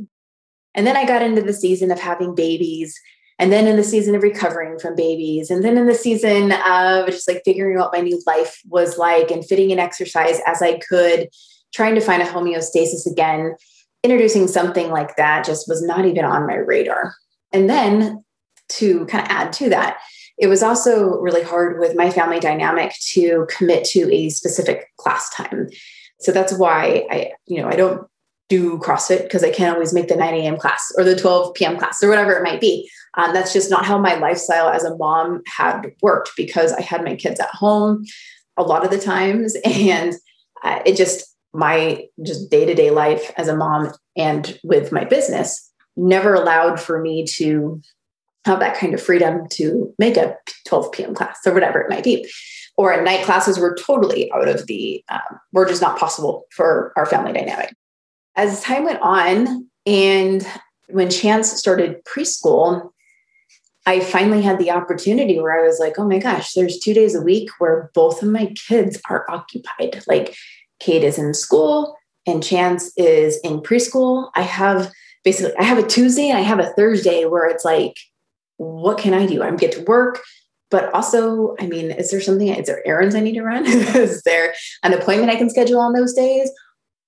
And 0.74 0.88
then 0.88 0.96
I 0.96 1.06
got 1.06 1.22
into 1.22 1.42
the 1.42 1.54
season 1.54 1.92
of 1.92 2.00
having 2.00 2.36
babies 2.36 2.98
and 3.38 3.52
then 3.52 3.68
in 3.68 3.76
the 3.76 3.84
season 3.84 4.16
of 4.16 4.24
recovering 4.24 4.80
from 4.80 4.96
babies 4.96 5.50
and 5.50 5.64
then 5.64 5.78
in 5.78 5.88
the 5.88 5.96
season 5.96 6.52
of 6.52 7.08
just 7.08 7.28
like 7.28 7.42
figuring 7.44 7.78
out 7.78 7.92
what 7.92 7.94
my 7.94 8.02
new 8.02 8.22
life 8.26 8.62
was 8.68 8.98
like 8.98 9.32
and 9.32 9.46
fitting 9.46 9.72
in 9.72 9.80
exercise 9.80 10.40
as 10.46 10.62
i 10.62 10.78
could 10.88 11.28
trying 11.74 11.96
to 11.96 12.02
find 12.02 12.22
a 12.22 12.26
homeostasis 12.26 13.10
again 13.10 13.56
introducing 14.04 14.48
something 14.48 14.90
like 14.90 15.16
that 15.16 15.46
just 15.46 15.68
was 15.68 15.82
not 15.82 16.06
even 16.06 16.26
on 16.26 16.48
my 16.48 16.56
radar 16.56 17.14
and 17.52 17.70
then 17.70 18.24
to 18.70 19.06
kind 19.06 19.24
of 19.24 19.32
add 19.32 19.54
to 19.54 19.70
that 19.70 19.98
it 20.38 20.48
was 20.48 20.64
also 20.64 21.20
really 21.20 21.44
hard 21.44 21.80
with 21.80 21.96
my 21.96 22.10
family 22.10 22.40
dynamic 22.40 22.94
to 23.02 23.48
commit 23.50 23.84
to 23.84 24.12
a 24.14 24.30
specific 24.30 24.88
class 24.98 25.30
time 25.30 25.70
so 26.20 26.32
that's 26.32 26.58
why 26.58 27.06
i 27.10 27.32
you 27.46 27.62
know 27.62 27.68
i 27.68 27.76
don't 27.76 28.08
do 28.54 28.78
CrossFit 28.78 29.24
because 29.24 29.44
I 29.44 29.50
can't 29.50 29.74
always 29.74 29.94
make 29.94 30.10
the 30.10 30.16
9 30.16 30.34
a.m. 30.34 30.58
class 30.58 30.92
or 30.96 31.04
the 31.04 31.16
12 31.16 31.56
p.m. 31.56 31.78
class 31.78 32.04
or 32.04 32.10
whatever 32.10 32.34
it 32.34 32.44
might 32.44 32.62
be. 32.62 32.88
Um, 33.16 33.34
that's 33.34 33.54
just 33.54 33.72
not 33.72 33.86
how 33.86 33.98
my 33.98 34.16
lifestyle 34.16 34.70
as 34.70 34.84
a 34.84 34.96
mom 34.98 35.42
had 35.48 35.92
worked 36.04 36.32
because 36.38 36.72
I 36.72 36.82
had 36.82 37.04
my 37.04 37.16
kids 37.16 37.40
at 37.40 37.50
home 37.50 38.06
a 38.56 38.62
lot 38.62 38.86
of 38.86 38.92
the 38.92 39.00
times. 39.00 39.56
And 39.66 40.14
uh, 40.64 40.80
it 40.86 40.96
just, 40.96 41.33
my 41.54 42.08
just 42.26 42.50
day 42.50 42.66
to 42.66 42.74
day 42.74 42.90
life 42.90 43.32
as 43.38 43.48
a 43.48 43.56
mom 43.56 43.94
and 44.18 44.60
with 44.64 44.92
my 44.92 45.04
business 45.04 45.72
never 45.96 46.34
allowed 46.34 46.80
for 46.80 47.00
me 47.00 47.26
to 47.26 47.82
have 48.46 48.60
that 48.60 48.78
kind 48.78 48.94
of 48.94 49.02
freedom 49.02 49.48
to 49.50 49.94
make 49.98 50.18
a 50.18 50.36
12 50.68 50.92
p.m. 50.92 51.16
class 51.16 51.40
or 51.46 51.54
whatever 51.54 51.80
it 51.80 51.90
might 51.90 52.04
be. 52.04 52.30
Or 52.76 52.92
at 52.92 53.04
night 53.04 53.24
classes 53.24 53.60
were 53.60 53.78
totally 53.80 54.32
out 54.34 54.48
of 54.48 54.66
the, 54.68 55.04
um, 55.10 55.40
were 55.52 55.66
just 55.66 55.82
not 55.82 56.00
possible 56.00 56.46
for 56.52 56.92
our 56.98 57.06
family 57.06 57.32
dynamic. 57.32 57.74
As 58.36 58.62
time 58.62 58.84
went 58.84 59.00
on, 59.02 59.70
and 59.86 60.46
when 60.90 61.10
Chance 61.10 61.52
started 61.52 62.04
preschool, 62.04 62.90
I 63.86 64.00
finally 64.00 64.42
had 64.42 64.60
the 64.60 64.72
opportunity 64.72 65.40
where 65.40 65.60
I 65.60 65.66
was 65.66 65.80
like, 65.80 66.00
oh 66.00 66.08
my 66.08 66.18
gosh, 66.18 66.54
there's 66.54 66.80
two 66.80 66.94
days 66.94 67.16
a 67.16 67.22
week 67.22 67.50
where 67.60 67.92
both 67.94 68.24
of 68.24 68.30
my 68.30 68.54
kids 68.68 69.00
are 69.10 69.26
occupied. 69.30 70.04
Like 70.08 70.36
Cade 70.84 71.04
is 71.04 71.18
in 71.18 71.34
school 71.34 71.96
and 72.26 72.44
Chance 72.44 72.92
is 72.98 73.40
in 73.44 73.62
preschool. 73.62 74.30
I 74.36 74.42
have 74.42 74.92
basically, 75.24 75.56
I 75.58 75.64
have 75.64 75.78
a 75.78 75.88
Tuesday 75.88 76.30
and 76.30 76.38
I 76.38 76.42
have 76.42 76.60
a 76.60 76.74
Thursday 76.74 77.26
where 77.26 77.48
it's 77.48 77.66
like, 77.66 77.98
what 78.58 78.98
can 78.98 79.14
I 79.14 79.26
do? 79.26 79.42
I'm 79.42 79.58
get 79.58 79.72
to 79.74 79.84
work, 79.84 80.22
but 80.70 80.94
also, 80.94 81.56
I 81.60 81.68
mean, 81.68 81.92
is 81.92 82.12
there 82.12 82.22
something, 82.22 82.48
is 82.50 82.68
there 82.68 82.86
errands 82.88 83.16
I 83.16 83.20
need 83.20 83.36
to 83.36 83.44
run? 83.44 83.66
is 83.68 84.22
there 84.24 84.54
an 84.84 84.94
appointment 84.94 85.32
I 85.32 85.36
can 85.36 85.50
schedule 85.50 85.80
on 85.80 85.94
those 85.94 86.14
days? 86.14 86.52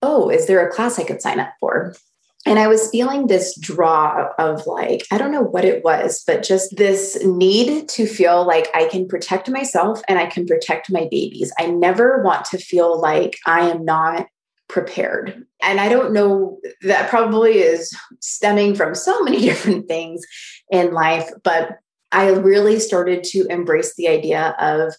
Oh, 0.01 0.29
is 0.29 0.47
there 0.47 0.65
a 0.65 0.71
class 0.71 0.99
I 0.99 1.03
could 1.03 1.21
sign 1.21 1.39
up 1.39 1.53
for? 1.59 1.95
And 2.45 2.59
I 2.59 2.67
was 2.67 2.89
feeling 2.91 3.25
this 3.25 3.57
draw 3.59 4.29
of 4.37 4.67
like, 4.67 5.07
I 5.11 5.17
don't 5.17 5.31
know 5.31 5.41
what 5.41 5.65
it 5.65 5.83
was, 5.83 6.23
but 6.27 6.43
just 6.43 6.75
this 6.75 7.17
need 7.23 7.89
to 7.89 8.05
feel 8.05 8.45
like 8.45 8.67
I 8.75 8.87
can 8.87 9.07
protect 9.07 9.49
myself 9.49 10.01
and 10.07 10.19
I 10.19 10.27
can 10.27 10.45
protect 10.45 10.91
my 10.91 11.07
babies. 11.09 11.51
I 11.57 11.67
never 11.67 12.21
want 12.21 12.45
to 12.45 12.59
feel 12.59 12.99
like 13.01 13.39
I 13.47 13.69
am 13.69 13.83
not 13.83 14.27
prepared. 14.67 15.45
And 15.63 15.79
I 15.79 15.89
don't 15.89 16.13
know, 16.13 16.59
that 16.83 17.09
probably 17.09 17.59
is 17.59 17.95
stemming 18.21 18.75
from 18.75 18.93
so 18.93 19.21
many 19.23 19.39
different 19.41 19.87
things 19.87 20.23
in 20.69 20.93
life, 20.93 21.29
but 21.43 21.79
I 22.11 22.29
really 22.29 22.79
started 22.79 23.23
to 23.25 23.45
embrace 23.49 23.95
the 23.95 24.07
idea 24.07 24.55
of 24.59 24.93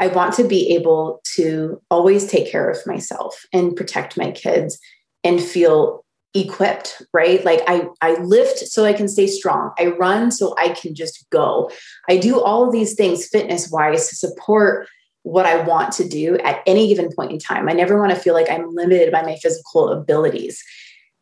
I 0.00 0.08
want 0.08 0.34
to 0.34 0.46
be 0.46 0.74
able 0.74 1.20
to 1.36 1.80
always 1.90 2.26
take 2.26 2.50
care 2.50 2.68
of 2.68 2.86
myself 2.86 3.44
and 3.52 3.74
protect 3.74 4.16
my 4.16 4.30
kids 4.30 4.78
and 5.24 5.42
feel 5.42 6.04
equipped 6.34 7.02
right? 7.12 7.44
Like 7.44 7.60
i 7.66 7.86
i 8.00 8.14
lift 8.20 8.58
so 8.58 8.84
i 8.84 8.92
can 8.92 9.08
stay 9.08 9.26
strong. 9.26 9.72
I 9.78 9.86
run 9.86 10.30
so 10.30 10.54
i 10.58 10.70
can 10.70 10.94
just 10.94 11.28
go. 11.30 11.70
I 12.08 12.18
do 12.18 12.40
all 12.40 12.66
of 12.66 12.72
these 12.72 12.94
things 12.94 13.26
fitness 13.26 13.70
wise 13.70 14.08
to 14.08 14.16
support 14.16 14.88
what 15.22 15.46
i 15.46 15.60
want 15.62 15.92
to 15.92 16.08
do 16.08 16.38
at 16.38 16.62
any 16.66 16.88
given 16.88 17.10
point 17.14 17.32
in 17.32 17.38
time. 17.38 17.68
I 17.68 17.72
never 17.72 17.98
want 17.98 18.12
to 18.12 18.20
feel 18.20 18.34
like 18.34 18.50
i'm 18.50 18.74
limited 18.74 19.10
by 19.10 19.22
my 19.22 19.36
physical 19.36 19.88
abilities. 19.88 20.62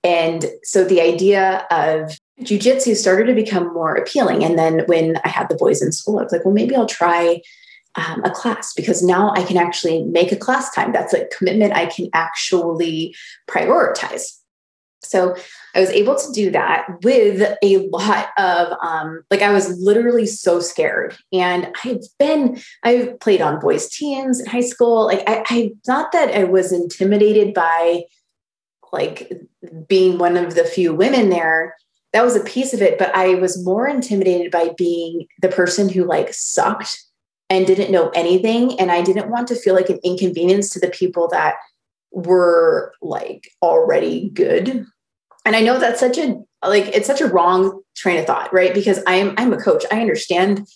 And 0.04 0.44
so 0.62 0.84
the 0.84 1.00
idea 1.00 1.66
of 1.70 2.18
jujitsu 2.40 2.94
started 2.94 3.26
to 3.26 3.34
become 3.34 3.72
more 3.72 3.94
appealing. 3.94 4.44
And 4.44 4.58
then 4.58 4.80
when 4.86 5.16
i 5.24 5.28
had 5.28 5.48
the 5.48 5.56
boys 5.56 5.82
in 5.82 5.92
school 5.92 6.18
i 6.18 6.24
was 6.24 6.32
like 6.32 6.44
well 6.44 6.54
maybe 6.54 6.74
i'll 6.74 6.86
try 6.86 7.40
um, 7.96 8.22
a 8.24 8.30
class 8.30 8.74
because 8.74 9.02
now 9.02 9.32
I 9.34 9.42
can 9.42 9.56
actually 9.56 10.04
make 10.04 10.30
a 10.30 10.36
class 10.36 10.70
time. 10.74 10.92
That's 10.92 11.14
a 11.14 11.26
commitment 11.36 11.72
I 11.72 11.86
can 11.86 12.08
actually 12.12 13.16
prioritize. 13.48 14.35
So 15.08 15.36
I 15.74 15.80
was 15.80 15.90
able 15.90 16.14
to 16.16 16.32
do 16.32 16.50
that 16.50 16.86
with 17.02 17.56
a 17.62 17.88
lot 17.88 18.28
of 18.38 18.72
um, 18.82 19.22
like 19.30 19.42
I 19.42 19.52
was 19.52 19.78
literally 19.78 20.26
so 20.26 20.60
scared. 20.60 21.16
And 21.32 21.72
I've 21.84 22.02
been 22.18 22.60
I've 22.82 23.18
played 23.20 23.42
on 23.42 23.60
boys 23.60 23.88
teams 23.88 24.40
in 24.40 24.46
high 24.46 24.60
school. 24.60 25.06
Like 25.06 25.22
I, 25.26 25.44
I 25.48 25.70
that 25.86 26.34
I 26.34 26.44
was 26.44 26.72
intimidated 26.72 27.54
by 27.54 28.04
like 28.92 29.32
being 29.88 30.18
one 30.18 30.36
of 30.36 30.54
the 30.54 30.64
few 30.64 30.94
women 30.94 31.30
there. 31.30 31.74
That 32.12 32.24
was 32.24 32.36
a 32.36 32.44
piece 32.44 32.72
of 32.72 32.80
it, 32.80 32.98
but 32.98 33.14
I 33.14 33.34
was 33.34 33.62
more 33.62 33.86
intimidated 33.86 34.50
by 34.50 34.70
being 34.78 35.26
the 35.42 35.48
person 35.48 35.88
who 35.88 36.04
like 36.04 36.32
sucked 36.32 37.04
and 37.50 37.66
didn't 37.66 37.92
know 37.92 38.08
anything. 38.10 38.78
And 38.80 38.90
I 38.90 39.02
didn't 39.02 39.30
want 39.30 39.48
to 39.48 39.54
feel 39.54 39.74
like 39.74 39.90
an 39.90 40.00
inconvenience 40.02 40.70
to 40.70 40.80
the 40.80 40.88
people 40.88 41.28
that 41.28 41.56
were 42.10 42.92
like 43.02 43.50
already 43.62 44.30
good 44.30 44.86
and 45.46 45.56
i 45.56 45.60
know 45.60 45.78
that's 45.78 46.00
such 46.00 46.18
a 46.18 46.36
like 46.66 46.86
it's 46.88 47.06
such 47.06 47.20
a 47.20 47.26
wrong 47.26 47.80
train 47.96 48.18
of 48.18 48.26
thought 48.26 48.52
right? 48.52 48.74
Because 48.74 49.00
i'm 49.06 49.34
i'm 49.38 49.52
a 49.52 49.60
coach. 49.60 49.84
I 49.90 50.00
understand 50.00 50.66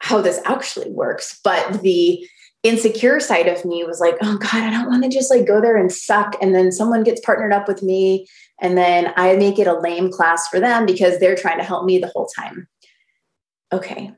how 0.00 0.20
this 0.20 0.40
actually 0.44 0.90
works. 0.90 1.40
But 1.42 1.82
the 1.82 2.26
insecure 2.62 3.20
side 3.20 3.46
of 3.46 3.64
me 3.64 3.84
was 3.84 4.00
like 4.00 4.16
oh 4.22 4.38
god 4.38 4.54
i 4.54 4.70
don't 4.70 4.88
want 4.88 5.04
to 5.04 5.08
just 5.08 5.30
like 5.30 5.46
go 5.46 5.60
there 5.60 5.76
and 5.76 5.92
suck. 5.92 6.36
And 6.40 6.54
then 6.54 6.72
someone 6.72 7.04
gets 7.04 7.20
partnered 7.20 7.52
up 7.52 7.68
with 7.68 7.82
me. 7.82 8.26
And 8.60 8.76
then 8.76 9.12
i 9.16 9.34
make 9.36 9.58
it 9.58 9.66
a 9.66 9.78
lame 9.78 10.10
class 10.10 10.48
for 10.48 10.60
them 10.60 10.86
because 10.86 11.18
they're 11.18 11.36
trying 11.36 11.58
to 11.58 11.64
help 11.64 11.84
me 11.84 11.98
the 11.98 12.08
whole 12.08 12.26
time. 12.26 12.68
Okay 13.72 14.12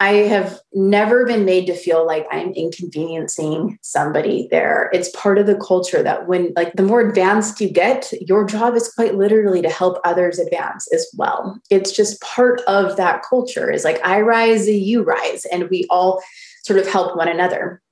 I 0.00 0.12
have 0.12 0.60
never 0.72 1.26
been 1.26 1.44
made 1.44 1.66
to 1.66 1.74
feel 1.74 2.06
like 2.06 2.24
I'm 2.30 2.52
inconveniencing 2.52 3.80
somebody 3.82 4.46
there. 4.48 4.90
It's 4.92 5.08
part 5.10 5.38
of 5.38 5.46
the 5.46 5.56
culture 5.56 6.04
that 6.04 6.28
when, 6.28 6.52
like, 6.54 6.72
the 6.74 6.84
more 6.84 7.00
advanced 7.00 7.60
you 7.60 7.68
get, 7.68 8.12
your 8.20 8.44
job 8.44 8.76
is 8.76 8.92
quite 8.92 9.16
literally 9.16 9.60
to 9.60 9.68
help 9.68 9.98
others 10.04 10.38
advance 10.38 10.86
as 10.92 11.04
well. 11.16 11.60
It's 11.68 11.90
just 11.90 12.20
part 12.20 12.60
of 12.68 12.96
that 12.96 13.24
culture 13.28 13.72
is 13.72 13.82
like, 13.82 14.00
I 14.06 14.20
rise, 14.20 14.68
you 14.68 15.02
rise, 15.02 15.44
and 15.46 15.68
we 15.68 15.84
all 15.90 16.22
sort 16.62 16.78
of 16.78 16.86
help 16.86 17.16
one 17.16 17.28
another. 17.28 17.82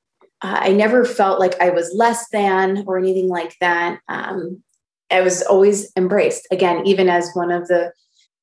Uh, 0.42 0.58
I 0.60 0.72
never 0.72 1.04
felt 1.04 1.40
like 1.40 1.60
I 1.60 1.70
was 1.70 1.92
less 1.92 2.28
than 2.28 2.84
or 2.86 2.98
anything 2.98 3.28
like 3.28 3.56
that. 3.60 3.98
Um, 4.08 4.62
I 5.10 5.22
was 5.22 5.42
always 5.42 5.90
embraced, 5.96 6.46
again, 6.52 6.86
even 6.86 7.08
as 7.08 7.30
one 7.34 7.50
of 7.50 7.66
the, 7.66 7.92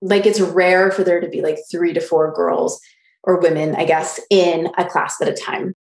like, 0.02 0.26
it's 0.26 0.42
rare 0.42 0.92
for 0.92 1.06
there 1.06 1.22
to 1.22 1.30
be 1.30 1.42
like 1.42 1.60
three 1.72 1.94
to 1.94 2.02
four 2.02 2.34
girls 2.34 2.82
or 3.24 3.40
women, 3.40 3.76
I 3.76 3.86
guess, 3.86 4.20
in 4.30 4.70
a 4.78 4.86
class 4.86 5.22
at 5.22 5.30
a 5.30 5.34
time. 5.34 5.74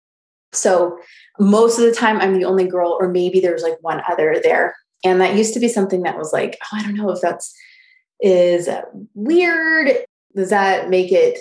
So 0.53 0.97
most 1.39 1.79
of 1.79 1.85
the 1.85 1.93
time, 1.93 2.19
I'm 2.19 2.37
the 2.37 2.45
only 2.45 2.67
girl, 2.67 2.97
or 2.99 3.07
maybe 3.07 3.39
there's 3.39 3.63
like 3.63 3.77
one 3.81 4.01
other 4.09 4.39
there. 4.41 4.75
And 5.03 5.19
that 5.19 5.35
used 5.35 5.53
to 5.55 5.59
be 5.59 5.67
something 5.67 6.03
that 6.03 6.17
was 6.17 6.31
like, 6.31 6.57
oh, 6.61 6.77
I 6.77 6.83
don't 6.83 6.95
know 6.95 7.09
if 7.09 7.19
that's 7.21 7.53
is 8.21 8.69
weird. 9.13 9.91
Does 10.35 10.49
that 10.49 10.89
make 10.89 11.11
it 11.11 11.39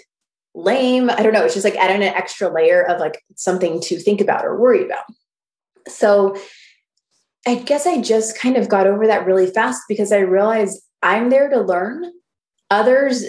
lame? 0.54 1.08
I 1.08 1.22
don't 1.22 1.32
know. 1.32 1.44
It's 1.44 1.54
just 1.54 1.64
like 1.64 1.76
adding 1.76 2.06
an 2.06 2.14
extra 2.14 2.52
layer 2.52 2.82
of 2.82 2.98
like 2.98 3.22
something 3.36 3.80
to 3.82 3.98
think 3.98 4.20
about 4.20 4.44
or 4.44 4.58
worry 4.58 4.84
about. 4.84 5.04
So 5.88 6.36
I 7.46 7.56
guess 7.56 7.86
I 7.86 8.00
just 8.00 8.38
kind 8.38 8.56
of 8.56 8.68
got 8.68 8.86
over 8.86 9.06
that 9.06 9.26
really 9.26 9.46
fast 9.46 9.82
because 9.88 10.12
I 10.12 10.18
realized 10.18 10.82
I'm 11.02 11.30
there 11.30 11.48
to 11.48 11.60
learn. 11.60 12.12
Others 12.70 13.24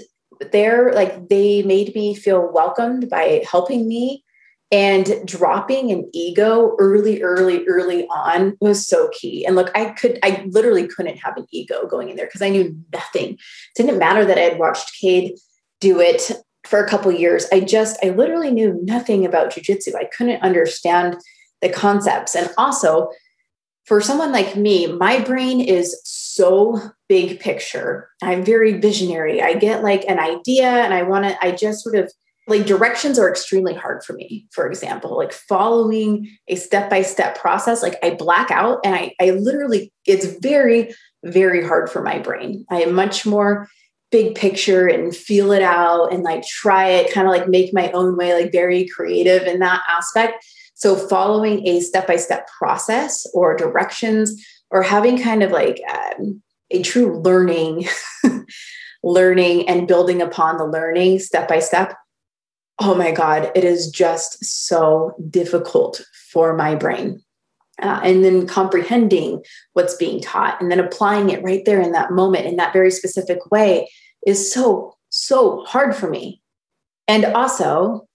they're 0.52 0.94
like 0.94 1.30
they 1.30 1.64
made 1.64 1.94
me 1.96 2.16
feel 2.16 2.52
welcomed 2.52 3.10
by 3.10 3.44
helping 3.50 3.88
me 3.88 4.24
and 4.72 5.14
dropping 5.26 5.92
an 5.92 6.10
ego 6.14 6.76
early 6.80 7.22
early 7.22 7.66
early 7.68 8.08
on 8.08 8.58
was 8.60 8.88
so 8.88 9.10
key. 9.14 9.46
And 9.46 9.56
look 9.56 9.72
i 9.76 9.92
could 9.92 10.20
i 10.24 10.44
literally 10.50 10.88
couldn't 10.88 11.18
have 11.18 11.38
an 11.38 11.46
ego 11.52 11.88
going 11.88 12.10
in 12.10 12.16
there 12.16 12.26
because 12.26 12.42
i 12.42 12.50
knew 12.50 12.76
nothing. 12.92 13.34
It 13.34 13.40
didn't 13.76 14.00
matter 14.00 14.26
that 14.26 14.38
i 14.38 14.42
had 14.42 14.60
watched 14.60 15.00
cade 15.00 15.38
do 15.80 16.00
it 16.00 16.32
for 16.66 16.80
a 16.84 16.88
couple 16.88 17.12
years. 17.12 17.46
I 17.52 17.60
just 17.60 17.98
i 18.04 18.10
literally 18.10 18.52
knew 18.52 18.80
nothing 18.84 19.26
about 19.26 19.52
jujitsu 19.52 19.96
i 19.96 20.10
couldn't 20.18 20.42
understand 20.42 21.18
the 21.62 21.70
concepts. 21.70 22.36
And 22.36 22.50
also 22.58 23.10
for 23.86 24.00
someone 24.00 24.32
like 24.32 24.56
me, 24.56 24.88
my 24.88 25.20
brain 25.20 25.60
is 25.60 26.00
so 26.04 26.80
big 27.14 27.40
picture. 27.40 28.10
I'm 28.24 28.44
very 28.44 28.80
visionary. 28.80 29.40
I 29.40 29.54
get 29.54 29.84
like 29.84 30.04
an 30.08 30.18
idea 30.18 30.68
and 30.68 30.96
I 30.96 31.04
want 31.04 31.26
to, 31.26 31.38
I 31.46 31.52
just 31.52 31.84
sort 31.84 31.94
of 31.94 32.12
like 32.48 32.66
directions 32.66 33.20
are 33.20 33.30
extremely 33.30 33.76
hard 33.76 34.04
for 34.04 34.14
me. 34.14 34.48
For 34.50 34.66
example, 34.66 35.16
like 35.16 35.32
following 35.32 36.28
a 36.48 36.56
step 36.56 36.90
by 36.90 37.04
step 37.04 37.38
process, 37.38 37.84
like 37.84 38.00
I 38.02 38.16
black 38.16 38.50
out 38.50 38.80
and 38.84 38.96
I, 38.96 39.14
I 39.22 39.30
literally, 39.30 39.94
it's 40.08 40.26
very, 40.42 40.96
very 41.24 41.64
hard 41.64 41.92
for 41.92 42.02
my 42.02 42.18
brain. 42.18 42.66
I 42.72 42.82
am 42.82 42.94
much 42.96 43.28
more 43.28 43.70
big 44.12 44.34
picture 44.34 44.88
and 44.88 45.16
feel 45.16 45.52
it 45.52 45.62
out 45.62 46.12
and 46.12 46.24
like 46.24 46.44
try 46.48 46.88
it, 46.88 47.14
kind 47.14 47.28
of 47.28 47.32
like 47.32 47.48
make 47.48 47.76
my 47.76 47.92
own 47.92 48.18
way, 48.18 48.34
like 48.34 48.52
very 48.52 48.88
creative 48.88 49.44
in 49.44 49.60
that 49.60 49.84
aspect. 49.88 50.44
So, 50.74 50.96
following 50.96 51.68
a 51.68 51.80
step 51.80 52.08
by 52.08 52.16
step 52.16 52.50
process 52.58 53.28
or 53.36 53.56
directions, 53.56 54.44
or 54.72 54.82
having 54.82 55.22
kind 55.22 55.44
of 55.44 55.52
like 55.52 55.80
um, 55.88 56.42
a 56.74 56.82
true 56.82 57.20
learning, 57.22 57.88
learning 59.04 59.68
and 59.70 59.88
building 59.88 60.22
upon 60.22 60.58
the 60.58 60.66
learning 60.66 61.20
step 61.20 61.48
by 61.48 61.60
step. 61.60 61.96
Oh 62.80 62.96
my 62.96 63.12
God, 63.12 63.52
it 63.56 63.64
is 63.64 63.90
just 63.90 64.44
so 64.44 65.14
difficult 65.30 66.02
for 66.32 66.56
my 66.56 66.76
brain. 66.76 67.22
Uh, 67.82 68.00
and 68.04 68.24
then 68.24 68.48
comprehending 68.48 69.44
what's 69.74 69.96
being 69.96 70.22
taught 70.22 70.62
and 70.62 70.72
then 70.72 70.80
applying 70.80 71.30
it 71.30 71.44
right 71.44 71.66
there 71.66 71.82
in 71.82 71.92
that 71.92 72.12
moment 72.12 72.46
in 72.46 72.56
that 72.56 72.74
very 72.74 72.92
specific 72.92 73.52
way 73.52 73.90
is 74.28 74.52
so, 74.52 74.96
so 75.10 75.64
hard 75.66 75.96
for 75.96 76.08
me. 76.10 76.42
And 77.08 77.26
also, 77.26 78.08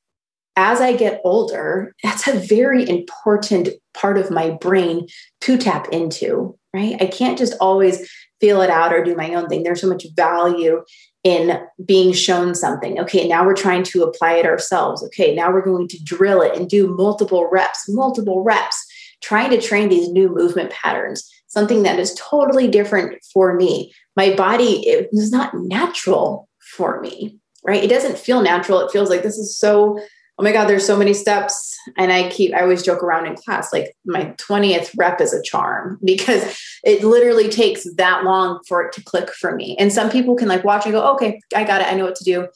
as 0.56 0.80
I 0.80 0.96
get 0.96 1.20
older, 1.24 1.94
that's 2.02 2.26
a 2.26 2.38
very 2.38 2.88
important 2.88 3.68
part 3.94 4.18
of 4.18 4.30
my 4.30 4.50
brain 4.50 5.06
to 5.42 5.56
tap 5.56 5.88
into, 5.92 6.58
right? 6.74 6.96
I 7.00 7.06
can't 7.06 7.38
just 7.38 7.54
always 7.60 8.10
feel 8.40 8.61
it 8.61 8.71
out 8.71 8.92
or 8.92 9.02
do 9.02 9.16
my 9.16 9.35
own 9.35 9.49
thing. 9.49 9.62
There's 9.62 9.80
so 9.80 9.88
much 9.88 10.07
value 10.14 10.83
in 11.25 11.61
being 11.85 12.12
shown 12.12 12.54
something. 12.54 12.99
Okay, 13.00 13.26
now 13.26 13.45
we're 13.45 13.54
trying 13.54 13.83
to 13.85 14.02
apply 14.02 14.35
it 14.35 14.47
ourselves. 14.47 15.02
Okay, 15.04 15.35
now 15.35 15.52
we're 15.52 15.64
going 15.64 15.88
to 15.88 16.04
drill 16.04 16.42
it 16.42 16.57
and 16.57 16.68
do 16.68 16.95
multiple 16.95 17.49
reps, 17.50 17.88
multiple 17.88 18.42
reps, 18.42 18.87
trying 19.23 19.50
to 19.50 19.61
train 19.61 19.88
these 19.88 20.09
new 20.09 20.28
movement 20.28 20.71
patterns, 20.71 21.28
something 21.49 21.83
that 21.83 21.99
is 21.99 22.14
totally 22.14 22.68
different 22.68 23.18
for 23.33 23.54
me 23.54 23.92
my 24.18 24.35
body 24.35 25.07
was 25.12 25.30
not 25.30 25.54
natural 25.54 26.49
for 26.59 27.00
me, 27.00 27.38
right? 27.64 27.85
It 27.85 27.88
doesn't 27.88 28.18
feel 28.18 28.42
natural. 28.42 28.80
It 28.80 28.90
feels 28.90 29.11
like 29.11 29.23
this 29.23 29.38
is 29.38 29.57
so, 29.57 30.00
oh 30.38 30.42
my 30.45 30.52
God, 30.52 30.66
there's 30.66 30.87
so 30.87 30.97
many 30.97 31.12
steps. 31.12 31.76
And 31.97 32.12
I 32.12 32.28
keep, 32.28 32.54
I 32.54 32.61
always 32.61 32.83
joke 32.83 33.02
around 33.02 33.26
in 33.26 33.35
class, 33.35 33.73
like 33.73 33.97
my 34.04 34.26
20th 34.38 34.90
rep 34.97 35.21
is 35.21 35.33
a 35.33 35.42
charm 35.42 35.99
because 36.04 36.59
it 36.85 37.02
literally 37.02 37.49
takes 37.49 37.87
that 37.97 38.25
long 38.25 38.61
for 38.68 38.83
it 38.83 38.92
to 38.92 39.02
click 39.02 39.30
for 39.30 39.54
me. 39.54 39.76
And 39.78 39.92
some 39.92 40.11
people 40.11 40.37
can 40.37 40.49
like 40.49 40.64
watch 40.64 40.85
and 40.85 40.92
go, 40.92 41.12
okay, 41.14 41.40
I 41.54 41.64
got 41.64 41.80
it. 41.80 41.88
I 41.88 41.95
know 41.95 42.04
what 42.04 42.16
to 42.16 42.25
do. 42.25 42.49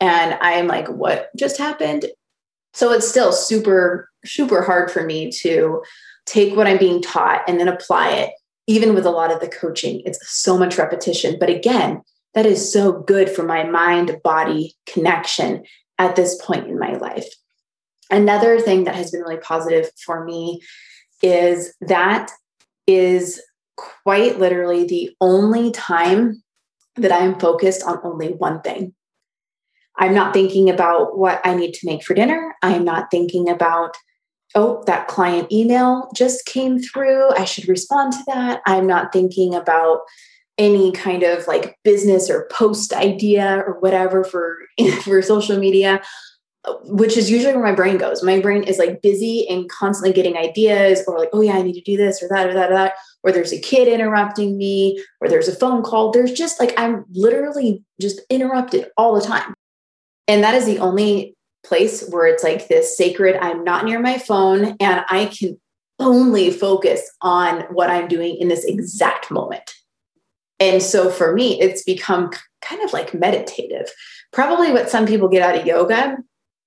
And 0.00 0.38
I'm 0.40 0.66
like, 0.66 0.88
what 0.88 1.30
just 1.36 1.58
happened? 1.58 2.06
So 2.72 2.92
it's 2.92 3.08
still 3.08 3.32
super, 3.32 4.08
super 4.24 4.62
hard 4.62 4.90
for 4.90 5.04
me 5.04 5.30
to 5.40 5.82
take 6.26 6.54
what 6.54 6.66
I'm 6.66 6.78
being 6.78 7.02
taught 7.02 7.42
and 7.48 7.58
then 7.58 7.68
apply 7.68 8.10
it 8.10 8.30
even 8.68 8.94
with 8.94 9.06
a 9.06 9.10
lot 9.10 9.32
of 9.32 9.40
the 9.40 9.48
coaching, 9.48 10.02
it's 10.04 10.20
so 10.30 10.56
much 10.56 10.76
repetition. 10.76 11.38
But 11.40 11.48
again, 11.48 12.02
that 12.34 12.44
is 12.44 12.70
so 12.70 12.92
good 12.92 13.30
for 13.30 13.42
my 13.42 13.64
mind 13.64 14.20
body 14.22 14.76
connection 14.86 15.64
at 15.98 16.16
this 16.16 16.40
point 16.42 16.66
in 16.66 16.78
my 16.78 16.96
life. 16.96 17.26
Another 18.10 18.60
thing 18.60 18.84
that 18.84 18.94
has 18.94 19.10
been 19.10 19.20
really 19.20 19.36
positive 19.36 19.90
for 20.04 20.24
me 20.24 20.60
is 21.22 21.74
that 21.80 22.30
is 22.86 23.42
quite 23.76 24.38
literally 24.38 24.84
the 24.84 25.10
only 25.20 25.70
time 25.70 26.42
that 26.96 27.12
I 27.12 27.18
am 27.18 27.38
focused 27.38 27.82
on 27.84 28.00
only 28.02 28.32
one 28.32 28.60
thing. 28.62 28.94
I'm 29.96 30.14
not 30.14 30.32
thinking 30.32 30.70
about 30.70 31.18
what 31.18 31.40
I 31.44 31.54
need 31.54 31.74
to 31.74 31.86
make 31.86 32.04
for 32.04 32.14
dinner. 32.14 32.54
I'm 32.62 32.84
not 32.84 33.10
thinking 33.10 33.48
about 33.48 33.96
oh, 34.54 34.82
that 34.86 35.08
client 35.08 35.52
email 35.52 36.10
just 36.14 36.46
came 36.46 36.78
through. 36.78 37.30
I 37.32 37.44
should 37.44 37.68
respond 37.68 38.12
to 38.14 38.24
that. 38.28 38.62
I'm 38.66 38.86
not 38.86 39.12
thinking 39.12 39.54
about 39.54 40.00
any 40.58 40.92
kind 40.92 41.22
of 41.22 41.46
like 41.46 41.76
business 41.84 42.28
or 42.28 42.48
post 42.50 42.92
idea 42.92 43.62
or 43.66 43.78
whatever 43.80 44.24
for 44.24 44.58
for 45.02 45.22
social 45.22 45.58
media 45.58 46.02
which 46.84 47.16
is 47.16 47.30
usually 47.30 47.54
where 47.54 47.64
my 47.64 47.74
brain 47.74 47.96
goes. 47.96 48.22
My 48.22 48.40
brain 48.40 48.62
is 48.62 48.78
like 48.78 49.00
busy 49.00 49.48
and 49.48 49.70
constantly 49.70 50.12
getting 50.12 50.36
ideas 50.36 51.02
or 51.06 51.18
like 51.18 51.30
oh 51.32 51.40
yeah 51.40 51.54
i 51.54 51.62
need 51.62 51.74
to 51.74 51.80
do 51.80 51.96
this 51.96 52.22
or 52.22 52.28
that 52.28 52.48
or 52.48 52.54
that 52.54 52.70
or 52.70 52.74
that 52.74 52.94
or 53.22 53.32
there's 53.32 53.52
a 53.52 53.60
kid 53.60 53.88
interrupting 53.88 54.58
me 54.58 55.02
or 55.20 55.28
there's 55.28 55.48
a 55.48 55.54
phone 55.54 55.82
call. 55.82 56.10
There's 56.10 56.32
just 56.32 56.60
like 56.60 56.74
i'm 56.78 57.04
literally 57.10 57.82
just 58.00 58.20
interrupted 58.28 58.90
all 58.96 59.14
the 59.14 59.26
time. 59.26 59.54
And 60.26 60.44
that 60.44 60.54
is 60.54 60.66
the 60.66 60.78
only 60.78 61.34
place 61.64 62.06
where 62.10 62.26
it's 62.26 62.44
like 62.44 62.68
this 62.68 62.96
sacred 62.96 63.36
i'm 63.36 63.64
not 63.64 63.84
near 63.84 64.00
my 64.00 64.16
phone 64.16 64.76
and 64.80 65.04
i 65.08 65.26
can 65.26 65.58
only 65.98 66.50
focus 66.50 67.10
on 67.20 67.62
what 67.72 67.90
i'm 67.90 68.06
doing 68.06 68.36
in 68.36 68.48
this 68.48 68.64
exact 68.64 69.30
moment 69.30 69.74
and 70.60 70.82
so 70.82 71.10
for 71.10 71.34
me 71.34 71.60
it's 71.60 71.82
become 71.82 72.30
kind 72.60 72.82
of 72.82 72.92
like 72.92 73.14
meditative. 73.14 73.90
Probably 74.32 74.72
what 74.72 74.90
some 74.90 75.06
people 75.06 75.28
get 75.28 75.42
out 75.42 75.58
of 75.58 75.66
yoga 75.66 76.16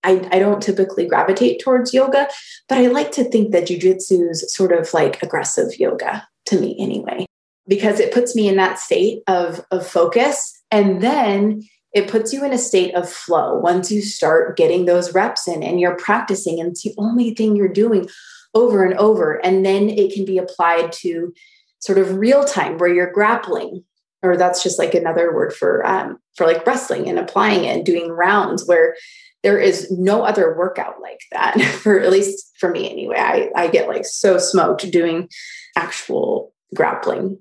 I, 0.04 0.28
I 0.32 0.40
don't 0.40 0.64
typically 0.64 1.08
gravitate 1.08 1.62
towards 1.62 1.94
yoga 1.94 2.28
but 2.68 2.80
i 2.80 2.88
like 2.88 3.12
to 3.12 3.24
think 3.24 3.52
that 3.52 3.68
jujitsu 3.68 4.32
is 4.32 4.52
sort 4.52 4.72
of 4.72 4.92
like 4.96 5.22
aggressive 5.22 5.78
yoga 5.80 6.28
to 6.48 6.60
me 6.60 6.76
anyway 6.80 7.28
because 7.68 8.00
it 8.00 8.14
puts 8.14 8.36
me 8.36 8.50
in 8.50 8.58
that 8.58 8.80
state 8.80 9.24
of, 9.28 9.66
of 9.72 9.88
focus. 9.88 10.62
And 10.72 11.02
then 11.02 11.62
it 11.94 12.10
puts 12.10 12.34
you 12.34 12.44
in 12.44 12.54
a 12.54 12.58
state 12.58 12.94
of 12.96 13.10
flow 13.10 13.58
once 13.58 13.92
you 13.92 14.02
start 14.02 14.58
getting 14.58 14.86
those 14.86 15.14
reps 15.14 15.48
in 15.48 15.62
and 15.64 15.80
you're 15.80 15.96
practicing 15.96 16.60
and 16.60 16.72
it's 16.72 16.84
the 16.84 16.94
only 16.98 17.34
thing 17.34 17.56
you're 17.56 17.68
doing 17.68 18.10
over 18.54 18.84
and 18.84 18.94
over. 18.96 19.34
And 19.46 19.66
then 19.66 19.90
it 19.90 20.14
can 20.14 20.26
be 20.26 20.38
applied 20.38 20.92
to 20.94 21.34
sort 21.82 21.98
of 21.98 22.18
real 22.18 22.44
time 22.44 22.78
where 22.78 22.94
you're 22.94 23.12
grappling 23.12 23.84
or 24.24 24.38
that's 24.38 24.62
just 24.62 24.78
like 24.80 24.94
another 24.94 25.34
word 25.34 25.54
for 25.54 25.86
um, 25.86 26.18
for 26.36 26.46
like 26.46 26.66
wrestling 26.66 27.10
and 27.10 27.20
applying 27.20 27.66
it 27.66 27.76
and 27.76 27.86
doing 27.86 28.10
rounds 28.10 28.68
where 28.68 28.96
there 29.44 29.60
is 29.60 29.90
no 29.92 30.22
other 30.22 30.56
workout 30.56 31.02
like 31.02 31.20
that 31.32 31.60
for 31.82 32.00
at 32.00 32.12
least 32.12 32.52
for 32.60 32.70
me 32.70 32.90
anyway 32.90 33.18
i, 33.18 33.50
I 33.56 33.68
get 33.68 33.88
like 33.88 34.06
so 34.06 34.38
smoked 34.38 34.90
doing 34.92 35.28
actual 35.76 36.54
grappling 36.76 37.40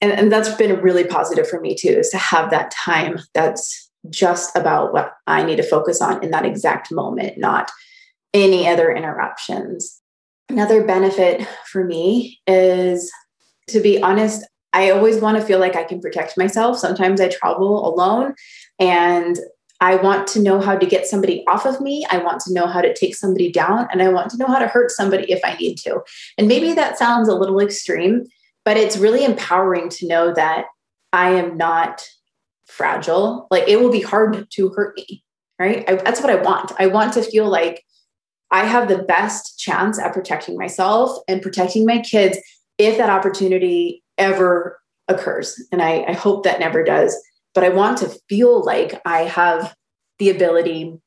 and, 0.00 0.12
and 0.12 0.32
that's 0.32 0.54
been 0.54 0.80
really 0.80 1.04
positive 1.04 1.48
for 1.48 1.60
me 1.60 1.74
too 1.74 1.88
is 1.88 2.10
to 2.10 2.18
have 2.18 2.50
that 2.50 2.70
time 2.70 3.18
that's 3.32 3.86
just 4.10 4.56
about 4.56 4.92
what 4.92 5.14
I 5.26 5.42
need 5.44 5.56
to 5.56 5.62
focus 5.62 6.00
on 6.00 6.22
in 6.22 6.30
that 6.30 6.46
exact 6.46 6.92
moment, 6.92 7.38
not 7.38 7.70
any 8.34 8.68
other 8.68 8.92
interruptions. 8.92 10.00
Another 10.48 10.84
benefit 10.84 11.46
for 11.66 11.84
me 11.84 12.40
is 12.46 13.10
to 13.68 13.80
be 13.80 14.00
honest, 14.02 14.44
I 14.72 14.90
always 14.90 15.20
want 15.20 15.38
to 15.38 15.44
feel 15.44 15.58
like 15.58 15.76
I 15.76 15.84
can 15.84 16.00
protect 16.00 16.36
myself. 16.36 16.78
Sometimes 16.78 17.20
I 17.20 17.28
travel 17.28 17.88
alone 17.88 18.34
and 18.78 19.38
I 19.80 19.96
want 19.96 20.26
to 20.28 20.40
know 20.40 20.60
how 20.60 20.76
to 20.76 20.86
get 20.86 21.06
somebody 21.06 21.44
off 21.46 21.66
of 21.66 21.80
me. 21.80 22.06
I 22.10 22.18
want 22.18 22.40
to 22.42 22.52
know 22.52 22.66
how 22.66 22.80
to 22.80 22.94
take 22.94 23.14
somebody 23.14 23.50
down 23.50 23.88
and 23.90 24.02
I 24.02 24.08
want 24.08 24.30
to 24.30 24.36
know 24.36 24.46
how 24.46 24.58
to 24.58 24.66
hurt 24.66 24.90
somebody 24.90 25.30
if 25.30 25.40
I 25.44 25.54
need 25.56 25.76
to. 25.78 26.00
And 26.38 26.48
maybe 26.48 26.72
that 26.74 26.98
sounds 26.98 27.28
a 27.28 27.34
little 27.34 27.60
extreme, 27.60 28.26
but 28.64 28.76
it's 28.76 28.96
really 28.96 29.24
empowering 29.24 29.88
to 29.90 30.06
know 30.06 30.32
that 30.34 30.66
I 31.12 31.30
am 31.30 31.56
not 31.56 32.06
fragile, 32.66 33.46
like 33.50 33.68
it 33.68 33.80
will 33.80 33.92
be 33.92 34.00
hard 34.00 34.50
to 34.50 34.68
hurt 34.70 34.96
me, 34.96 35.22
right? 35.58 35.88
I, 35.88 35.94
that's 35.96 36.20
what 36.20 36.30
I 36.30 36.42
want. 36.42 36.72
I 36.78 36.86
want 36.88 37.12
to 37.14 37.22
feel 37.22 37.48
like 37.48 37.84
I 38.50 38.64
have 38.64 38.88
the 38.88 38.98
best 38.98 39.58
chance 39.58 39.98
at 39.98 40.12
protecting 40.12 40.56
myself 40.56 41.18
and 41.28 41.42
protecting 41.42 41.86
my 41.86 41.98
kids 42.00 42.38
if 42.78 42.98
that 42.98 43.10
opportunity 43.10 44.02
ever 44.18 44.78
occurs. 45.08 45.62
And 45.72 45.82
I, 45.82 46.04
I 46.08 46.12
hope 46.12 46.44
that 46.44 46.60
never 46.60 46.82
does. 46.82 47.16
But 47.54 47.64
I 47.64 47.70
want 47.70 47.98
to 47.98 48.14
feel 48.28 48.64
like 48.64 49.00
I 49.04 49.20
have 49.22 49.74
the 50.18 50.30
ability 50.30 50.98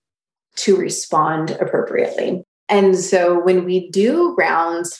to 0.57 0.75
respond 0.75 1.51
appropriately. 1.51 2.43
And 2.67 2.97
so 2.97 3.39
when 3.39 3.65
we 3.65 3.89
do 3.89 4.35
rounds, 4.35 4.99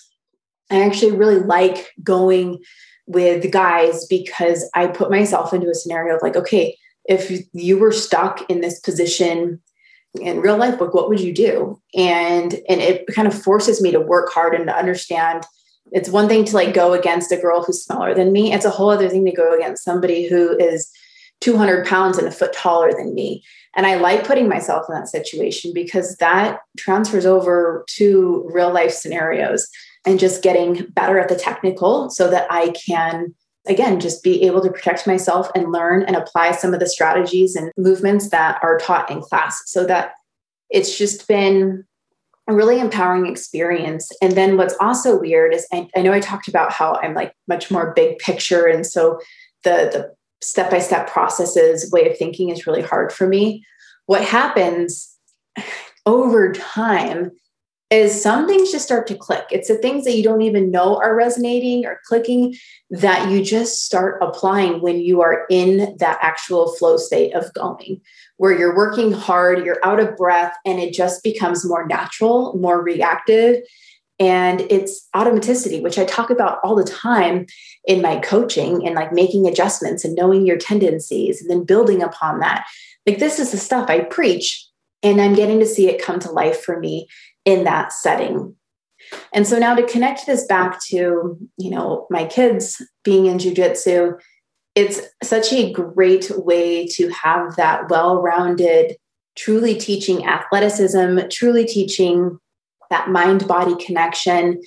I 0.72 0.84
actually 0.84 1.12
really 1.12 1.40
like 1.40 1.92
going 2.04 2.60
with 3.08 3.52
guys 3.52 4.06
because 4.06 4.70
I 4.76 4.88
put 4.88 5.10
myself 5.10 5.54
into 5.54 5.70
a 5.70 5.76
scenario 5.76 6.16
of 6.16 6.22
like, 6.22 6.36
okay, 6.36 6.78
if 7.06 7.44
you 7.54 7.80
were 7.80 7.92
stuck 7.92 8.48
in 8.50 8.62
this 8.62 8.80
position 8.80 9.60
in 10.20 10.42
real 10.42 10.58
life, 10.58 10.80
like 10.80 10.94
what 10.94 11.10
would 11.10 11.20
you 11.20 11.34
do? 11.34 11.82
And 11.96 12.54
and 12.70 12.82
it 12.82 13.08
kind 13.08 13.28
of 13.28 13.42
forces 13.42 13.82
me 13.82 13.92
to 13.92 14.00
work 14.00 14.32
hard 14.32 14.54
and 14.54 14.68
to 14.68 14.76
understand 14.76 15.46
it's 15.92 16.10
one 16.10 16.28
thing 16.28 16.46
to 16.46 16.56
like 16.56 16.74
go 16.74 16.94
against 16.94 17.32
a 17.32 17.38
girl 17.38 17.64
who's 17.64 17.84
smaller 17.84 18.14
than 18.14 18.32
me. 18.32 18.54
It's 18.54 18.66
a 18.66 18.70
whole 18.70 18.90
other 18.90 19.10
thing 19.10 19.26
to 19.26 19.32
go 19.32 19.56
against 19.56 19.84
somebody 19.84 20.28
who 20.28 20.58
is 20.58 20.90
200 21.42 21.86
pounds 21.86 22.18
and 22.18 22.28
a 22.28 22.32
foot 22.32 22.54
taller 22.54 22.92
than 22.92 23.14
me. 23.14 23.44
And 23.76 23.86
I 23.86 23.96
like 23.96 24.26
putting 24.26 24.50
myself 24.50 24.86
in 24.90 24.96
that 24.96 25.08
situation 25.08 25.72
because 25.74 26.16
that 26.18 26.60
transfers 26.78 27.26
over 27.26 27.86
to 27.96 28.50
real 28.52 28.74
life 28.74 28.92
scenarios 28.92 29.68
and 30.06 30.20
just 30.20 30.44
getting 30.44 30.86
better 30.90 31.20
at 31.20 31.30
the 31.30 31.36
technical 31.36 32.10
so 32.10 32.30
that 32.30 32.48
I 32.50 32.70
can 32.70 33.34
again 33.68 34.00
just 34.00 34.24
be 34.24 34.44
able 34.44 34.62
to 34.62 34.72
protect 34.72 35.06
myself 35.06 35.50
and 35.54 35.72
learn 35.72 36.04
and 36.04 36.16
apply 36.16 36.52
some 36.52 36.74
of 36.74 36.80
the 36.80 36.90
strategies 36.90 37.56
and 37.56 37.72
movements 37.78 38.30
that 38.30 38.60
are 38.64 38.78
taught 38.80 39.12
in 39.12 39.22
class 39.22 39.62
so 39.66 39.86
that 39.86 40.14
it's 40.70 40.98
just 40.98 41.28
been 41.28 41.86
a 42.50 42.54
really 42.54 42.80
empowering 42.80 43.28
experience 43.28 44.12
and 44.22 44.34
then 44.34 44.58
what's 44.58 44.76
also 44.82 45.20
weird 45.20 45.54
is 45.54 45.68
I, 45.72 45.88
I 45.96 46.02
know 46.02 46.12
i 46.12 46.20
talked 46.20 46.48
about 46.48 46.74
how 46.74 46.96
i'm 46.96 47.14
like 47.14 47.34
much 47.48 47.70
more 47.72 47.94
big 47.94 48.18
picture 48.20 48.66
and 48.66 48.86
so 48.86 49.20
the 49.64 49.90
the 49.92 50.16
step 50.42 50.72
by 50.72 50.80
step 50.80 51.10
processes, 51.10 51.92
way 51.92 52.10
of 52.10 52.18
thinking 52.18 52.50
is 52.50 52.66
really 52.66 52.82
hard 52.82 53.12
for 53.12 53.28
me. 53.28 53.66
What 54.06 54.24
happens 54.24 55.16
over 56.06 56.52
time 56.52 57.32
is 57.92 58.22
some 58.22 58.48
things 58.48 58.72
just 58.72 58.86
start 58.86 59.08
to 59.08 59.16
click. 59.16 59.46
It's 59.50 59.68
the 59.68 59.78
things 59.78 60.06
that 60.06 60.16
you 60.16 60.24
don't 60.24 60.44
even 60.44 60.70
know 60.70 61.02
are 61.02 61.16
resonating 61.16 61.86
or 61.86 62.00
clicking 62.06 62.56
that 62.92 63.32
you 63.32 63.44
just 63.44 63.84
start 63.84 64.22
applying 64.22 64.82
when 64.82 65.00
you 65.00 65.22
are 65.22 65.46
in 65.50 65.98
that 65.98 66.20
actual 66.22 66.72
flow 66.74 66.98
state 66.98 67.34
of 67.34 67.52
going, 67.54 68.00
where 68.38 68.58
you're 68.58 68.76
working 68.76 69.12
hard, 69.12 69.66
you're 69.66 69.84
out 69.84 70.00
of 70.00 70.16
breath, 70.16 70.56
and 70.66 70.80
it 70.80 70.94
just 70.94 71.24
becomes 71.24 71.66
more 71.66 71.88
natural, 71.88 72.56
more 72.58 72.82
reactive. 72.82 73.64
And 74.20 74.62
it's 74.70 75.08
automaticity, 75.16 75.82
which 75.82 75.98
I 75.98 76.06
talk 76.06 76.30
about 76.30 76.60
all 76.64 76.76
the 76.76 76.84
time 76.84 77.48
in 77.86 78.02
my 78.02 78.18
coaching 78.18 78.86
and 78.86 78.94
like 78.94 79.14
making 79.14 79.48
adjustments 79.48 80.06
and 80.06 80.14
knowing 80.14 80.46
your 80.46 80.58
tendencies 80.58 81.42
and 81.42 81.50
then 81.50 81.64
building 81.64 82.04
upon 82.04 82.40
that. 82.42 82.66
Like, 83.08 83.18
this 83.18 83.40
is 83.40 83.52
the 83.52 83.58
stuff 83.58 83.90
I 83.90 84.02
preach, 84.02 84.68
and 85.02 85.20
I'm 85.20 85.34
getting 85.34 85.60
to 85.60 85.66
see 85.66 85.88
it 85.88 86.04
come 86.04 86.20
to 86.20 86.32
life 86.32 86.62
for 86.62 86.80
me 86.80 87.08
in 87.46 87.64
that 87.64 87.94
setting. 87.94 88.56
And 89.34 89.48
so 89.48 89.58
now 89.58 89.76
to 89.76 89.88
connect 89.88 90.26
this 90.26 90.46
back 90.46 90.80
to, 90.88 91.38
you 91.58 91.70
know, 91.70 92.06
my 92.10 92.26
kids 92.26 92.82
being 93.04 93.28
in 93.28 93.38
jujitsu, 93.38 94.20
it's 94.76 95.02
such 95.24 95.52
a 95.52 95.72
great 95.72 96.30
way 96.32 96.86
to 96.88 97.10
have 97.10 97.56
that 97.56 97.90
well-rounded, 97.90 98.98
truly 99.36 99.76
teaching 99.76 100.26
athleticism, 100.26 101.20
truly 101.32 101.66
teaching 101.66 102.38
that 102.90 103.10
mind-body 103.10 103.84
connection, 103.84 104.62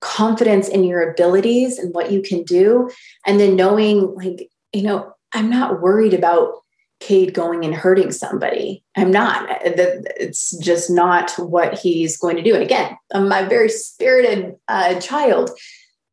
confidence 0.00 0.68
in 0.68 0.84
your 0.84 1.10
abilities 1.10 1.78
and 1.78 1.94
what 1.94 2.10
you 2.10 2.22
can 2.22 2.42
do, 2.44 2.88
and 3.26 3.38
then 3.38 3.56
knowing 3.56 4.14
like, 4.14 4.48
you 4.72 4.82
know, 4.82 5.12
I'm 5.32 5.50
not 5.50 5.82
worried 5.82 6.14
about 6.14 6.54
Cade 7.00 7.32
going 7.32 7.64
and 7.64 7.74
hurting 7.74 8.10
somebody. 8.10 8.82
I'm 8.96 9.10
not. 9.10 9.46
It's 9.62 10.56
just 10.58 10.90
not 10.90 11.32
what 11.32 11.78
he's 11.78 12.16
going 12.16 12.36
to 12.36 12.42
do. 12.42 12.54
And 12.54 12.62
again, 12.62 12.96
I'm 13.12 13.30
a 13.30 13.48
very 13.48 13.68
spirited 13.68 14.56
uh, 14.66 14.98
child. 15.00 15.50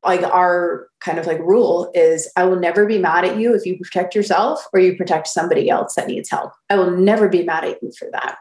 Like 0.03 0.21
our 0.21 0.87
kind 0.99 1.17
of 1.17 1.25
like 1.25 1.39
rule 1.39 1.91
is 1.95 2.31
I 2.35 2.45
will 2.45 2.59
never 2.59 2.85
be 2.85 2.99
mad 2.99 3.25
at 3.25 3.37
you 3.37 3.55
if 3.55 3.65
you 3.65 3.79
protect 3.79 4.13
yourself 4.13 4.67
or 4.71 4.79
you 4.79 4.95
protect 4.95 5.27
somebody 5.27 5.69
else 5.69 5.95
that 5.95 6.07
needs 6.07 6.29
help. 6.29 6.51
I 6.69 6.75
will 6.75 6.91
never 6.91 7.27
be 7.27 7.43
mad 7.43 7.63
at 7.63 7.81
you 7.81 7.91
for 7.97 8.07
that. 8.11 8.37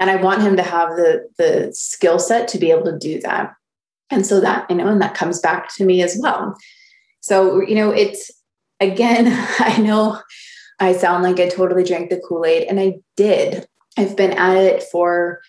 And 0.00 0.10
I 0.10 0.16
want 0.16 0.42
him 0.42 0.56
to 0.56 0.62
have 0.62 0.90
the 0.96 1.28
the 1.36 1.70
skill 1.74 2.18
set 2.18 2.48
to 2.48 2.58
be 2.58 2.70
able 2.70 2.84
to 2.84 2.98
do 2.98 3.20
that. 3.20 3.52
And 4.10 4.26
so 4.26 4.40
that, 4.40 4.70
you 4.70 4.76
know, 4.76 4.88
and 4.88 5.00
that 5.02 5.14
comes 5.14 5.40
back 5.40 5.72
to 5.74 5.84
me 5.84 6.02
as 6.02 6.18
well. 6.18 6.56
So, 7.20 7.60
you 7.60 7.74
know, 7.74 7.90
it's 7.90 8.30
again, 8.80 9.26
I 9.58 9.78
know 9.78 10.20
I 10.82 10.94
sound 10.94 11.22
like 11.22 11.38
I 11.38 11.48
totally 11.48 11.84
drank 11.84 12.10
the 12.10 12.20
Kool 12.28 12.44
Aid, 12.44 12.64
and 12.64 12.80
I 12.80 12.94
did. 13.16 13.66
I've 13.96 14.16
been 14.16 14.32
at 14.32 14.56
it 14.56 14.82
for 14.90 15.40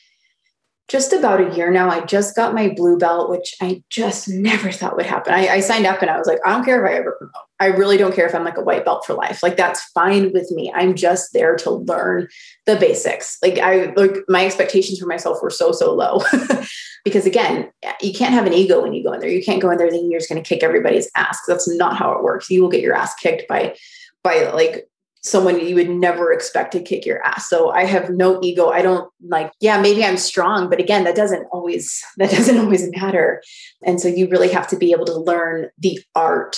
just 0.87 1.11
about 1.11 1.41
a 1.41 1.55
year 1.55 1.71
now. 1.71 1.89
I 1.89 2.01
just 2.01 2.35
got 2.35 2.53
my 2.53 2.69
blue 2.69 2.99
belt, 2.99 3.31
which 3.31 3.55
I 3.59 3.81
just 3.89 4.29
never 4.29 4.71
thought 4.71 4.95
would 4.95 5.07
happen. 5.07 5.33
I, 5.33 5.47
I, 5.47 5.59
signed 5.61 5.87
up 5.87 6.01
and 6.01 6.11
I 6.11 6.19
was 6.19 6.27
like, 6.27 6.39
I 6.45 6.51
don't 6.51 6.65
care 6.65 6.85
if 6.85 6.91
I 6.91 6.95
ever 6.95 7.13
promote. 7.13 7.33
I 7.59 7.67
really 7.67 7.97
don't 7.97 8.13
care 8.13 8.27
if 8.27 8.35
I'm 8.35 8.43
like 8.43 8.57
a 8.57 8.63
white 8.63 8.85
belt 8.85 9.05
for 9.05 9.13
life. 9.13 9.41
Like 9.41 9.57
that's 9.57 9.81
fine 9.91 10.33
with 10.33 10.51
me. 10.51 10.71
I'm 10.75 10.93
just 10.93 11.31
there 11.33 11.55
to 11.55 11.71
learn 11.71 12.27
the 12.65 12.75
basics. 12.75 13.37
Like 13.41 13.57
I 13.57 13.93
like 13.95 14.17
my 14.27 14.45
expectations 14.45 14.99
for 14.99 15.07
myself 15.07 15.41
were 15.41 15.49
so 15.49 15.71
so 15.71 15.95
low. 15.95 16.21
because 17.05 17.25
again, 17.25 17.71
you 18.01 18.13
can't 18.13 18.33
have 18.33 18.45
an 18.45 18.53
ego 18.53 18.81
when 18.81 18.93
you 18.93 19.03
go 19.03 19.13
in 19.13 19.21
there. 19.21 19.29
You 19.29 19.43
can't 19.43 19.61
go 19.61 19.71
in 19.71 19.77
there 19.77 19.89
thinking 19.89 20.11
you're 20.11 20.19
just 20.19 20.29
going 20.29 20.43
to 20.43 20.47
kick 20.47 20.61
everybody's 20.61 21.09
ass. 21.15 21.39
That's 21.47 21.67
not 21.75 21.95
how 21.97 22.11
it 22.11 22.23
works. 22.23 22.49
You 22.49 22.61
will 22.61 22.69
get 22.69 22.81
your 22.81 22.93
ass 22.93 23.15
kicked 23.15 23.47
by 23.47 23.75
by 24.23 24.51
like 24.51 24.87
someone 25.23 25.65
you 25.65 25.75
would 25.75 25.89
never 25.89 26.33
expect 26.33 26.73
to 26.73 26.81
kick 26.81 27.05
your 27.05 27.23
ass. 27.25 27.49
So 27.49 27.71
I 27.71 27.86
have 27.86 28.09
no 28.09 28.39
ego. 28.43 28.69
I 28.69 28.81
don't 28.81 29.09
like, 29.25 29.51
yeah, 29.62 29.81
maybe 29.81 30.03
I'm 30.03 30.17
strong, 30.17 30.69
but 30.69 30.79
again, 30.79 31.05
that 31.05 31.15
doesn't 31.15 31.45
always 31.51 32.03
that 32.17 32.31
doesn't 32.31 32.59
always 32.59 32.89
matter. 32.91 33.41
And 33.83 33.99
so 33.99 34.07
you 34.07 34.27
really 34.27 34.49
have 34.49 34.67
to 34.67 34.77
be 34.77 34.91
able 34.91 35.05
to 35.05 35.17
learn 35.17 35.69
the 35.77 35.99
art 36.15 36.57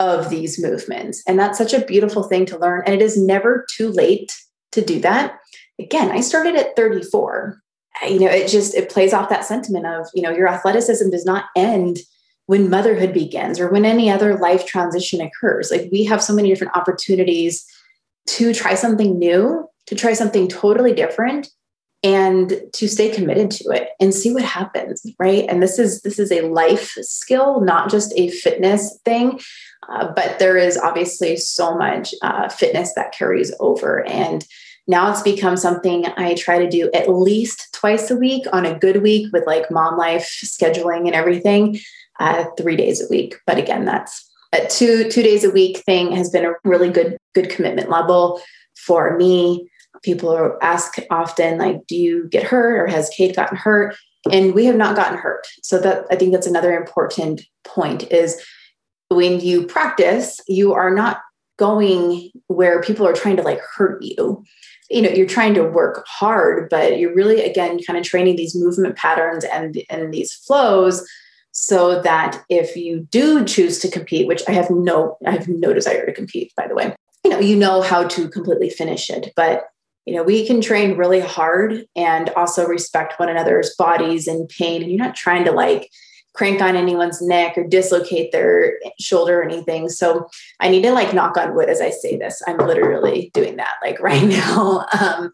of 0.00 0.30
these 0.30 0.62
movements. 0.62 1.22
And 1.26 1.38
that's 1.38 1.58
such 1.58 1.74
a 1.74 1.84
beautiful 1.84 2.22
thing 2.22 2.46
to 2.46 2.58
learn. 2.58 2.82
And 2.86 2.94
it 2.94 3.02
is 3.02 3.20
never 3.20 3.66
too 3.70 3.90
late 3.90 4.32
to 4.72 4.80
do 4.80 5.00
that. 5.00 5.38
Again, 5.78 6.10
I 6.10 6.20
started 6.20 6.56
at 6.56 6.76
34. 6.76 7.60
You 8.08 8.20
know, 8.20 8.28
it 8.28 8.48
just 8.48 8.74
it 8.74 8.90
plays 8.90 9.12
off 9.12 9.28
that 9.28 9.44
sentiment 9.44 9.86
of, 9.86 10.06
you 10.14 10.22
know, 10.22 10.30
your 10.30 10.48
athleticism 10.48 11.10
does 11.10 11.24
not 11.24 11.46
end 11.56 11.98
when 12.46 12.70
motherhood 12.70 13.12
begins 13.12 13.60
or 13.60 13.68
when 13.68 13.84
any 13.84 14.10
other 14.10 14.38
life 14.38 14.64
transition 14.64 15.20
occurs. 15.20 15.70
Like 15.70 15.88
we 15.92 16.04
have 16.04 16.22
so 16.22 16.32
many 16.32 16.48
different 16.48 16.76
opportunities 16.76 17.66
to 18.28 18.52
try 18.52 18.74
something 18.74 19.18
new, 19.18 19.68
to 19.86 19.94
try 19.94 20.12
something 20.12 20.48
totally 20.48 20.92
different 20.92 21.48
and 22.04 22.62
to 22.72 22.86
stay 22.86 23.08
committed 23.08 23.50
to 23.50 23.70
it 23.70 23.88
and 23.98 24.14
see 24.14 24.32
what 24.32 24.44
happens 24.44 25.04
right? 25.18 25.44
And 25.48 25.62
this 25.62 25.78
is 25.78 26.02
this 26.02 26.18
is 26.18 26.30
a 26.30 26.42
life 26.42 26.90
skill 27.00 27.60
not 27.60 27.90
just 27.90 28.12
a 28.16 28.30
fitness 28.30 29.00
thing 29.04 29.40
uh, 29.88 30.12
but 30.14 30.38
there 30.38 30.56
is 30.56 30.76
obviously 30.78 31.36
so 31.36 31.76
much 31.76 32.14
uh, 32.22 32.48
fitness 32.48 32.94
that 32.94 33.12
carries 33.12 33.52
over. 33.58 34.06
And 34.06 34.44
now 34.86 35.10
it's 35.10 35.22
become 35.22 35.56
something 35.56 36.06
i 36.16 36.34
try 36.34 36.58
to 36.58 36.68
do 36.68 36.90
at 36.94 37.10
least 37.10 37.68
twice 37.74 38.10
a 38.10 38.16
week 38.16 38.44
on 38.52 38.64
a 38.64 38.78
good 38.78 39.02
week 39.02 39.30
with 39.32 39.46
like 39.46 39.70
mom 39.70 39.98
life 39.98 40.40
scheduling 40.44 41.06
and 41.06 41.14
everything 41.14 41.78
uh, 42.20 42.44
three 42.56 42.76
days 42.76 43.02
a 43.02 43.08
week. 43.08 43.36
But 43.46 43.58
again 43.58 43.84
that's 43.84 44.30
a 44.52 44.66
two 44.68 45.10
two 45.10 45.22
days 45.22 45.44
a 45.44 45.50
week 45.50 45.78
thing 45.78 46.12
has 46.12 46.30
been 46.30 46.44
a 46.44 46.54
really 46.64 46.90
good 46.90 47.16
good 47.34 47.50
commitment 47.50 47.90
level 47.90 48.40
for 48.76 49.16
me. 49.16 49.68
People 50.02 50.56
ask 50.62 50.96
often, 51.10 51.58
like, 51.58 51.86
do 51.88 51.96
you 51.96 52.28
get 52.28 52.44
hurt 52.44 52.78
or 52.78 52.86
has 52.86 53.10
Cade 53.10 53.34
gotten 53.34 53.56
hurt? 53.56 53.96
And 54.30 54.54
we 54.54 54.64
have 54.66 54.76
not 54.76 54.96
gotten 54.96 55.18
hurt. 55.18 55.46
So 55.62 55.78
that 55.80 56.06
I 56.10 56.16
think 56.16 56.32
that's 56.32 56.46
another 56.46 56.76
important 56.76 57.42
point 57.64 58.10
is 58.12 58.40
when 59.10 59.40
you 59.40 59.66
practice, 59.66 60.40
you 60.46 60.72
are 60.74 60.94
not 60.94 61.20
going 61.58 62.30
where 62.46 62.80
people 62.80 63.06
are 63.06 63.12
trying 63.12 63.36
to 63.36 63.42
like 63.42 63.60
hurt 63.60 64.02
you. 64.02 64.44
You 64.90 65.02
know, 65.02 65.10
you're 65.10 65.26
trying 65.26 65.54
to 65.54 65.64
work 65.64 66.04
hard, 66.06 66.70
but 66.70 66.98
you're 66.98 67.14
really 67.14 67.42
again 67.42 67.80
kind 67.82 67.98
of 67.98 68.04
training 68.04 68.36
these 68.36 68.54
movement 68.54 68.96
patterns 68.96 69.44
and 69.44 69.82
and 69.90 70.14
these 70.14 70.32
flows 70.32 71.06
so 71.60 72.00
that 72.02 72.44
if 72.48 72.76
you 72.76 73.00
do 73.10 73.44
choose 73.44 73.80
to 73.80 73.90
compete, 73.90 74.28
which 74.28 74.42
I 74.46 74.52
have 74.52 74.70
no, 74.70 75.18
I 75.26 75.32
have 75.32 75.48
no 75.48 75.72
desire 75.72 76.06
to 76.06 76.12
compete, 76.12 76.52
by 76.56 76.68
the 76.68 76.74
way, 76.74 76.94
you 77.24 77.30
know, 77.30 77.40
you 77.40 77.56
know 77.56 77.82
how 77.82 78.04
to 78.06 78.28
completely 78.28 78.70
finish 78.70 79.10
it. 79.10 79.32
But 79.34 79.64
you 80.06 80.14
know, 80.14 80.22
we 80.22 80.46
can 80.46 80.60
train 80.60 80.96
really 80.96 81.20
hard 81.20 81.84
and 81.96 82.30
also 82.30 82.66
respect 82.66 83.18
one 83.18 83.28
another's 83.28 83.74
bodies 83.74 84.26
and 84.28 84.48
pain. 84.48 84.82
And 84.82 84.90
you're 84.90 85.04
not 85.04 85.16
trying 85.16 85.44
to 85.44 85.52
like 85.52 85.90
crank 86.32 86.62
on 86.62 86.76
anyone's 86.76 87.20
neck 87.20 87.58
or 87.58 87.64
dislocate 87.66 88.30
their 88.30 88.78
shoulder 89.00 89.40
or 89.40 89.44
anything. 89.44 89.88
So 89.88 90.28
I 90.60 90.68
need 90.68 90.82
to 90.82 90.92
like 90.92 91.12
knock 91.12 91.36
on 91.36 91.54
wood 91.54 91.68
as 91.68 91.80
I 91.80 91.90
say 91.90 92.16
this. 92.16 92.40
I'm 92.46 92.58
literally 92.58 93.32
doing 93.34 93.56
that 93.56 93.74
like 93.82 94.00
right 94.00 94.22
now. 94.26 94.86
Um, 94.98 95.32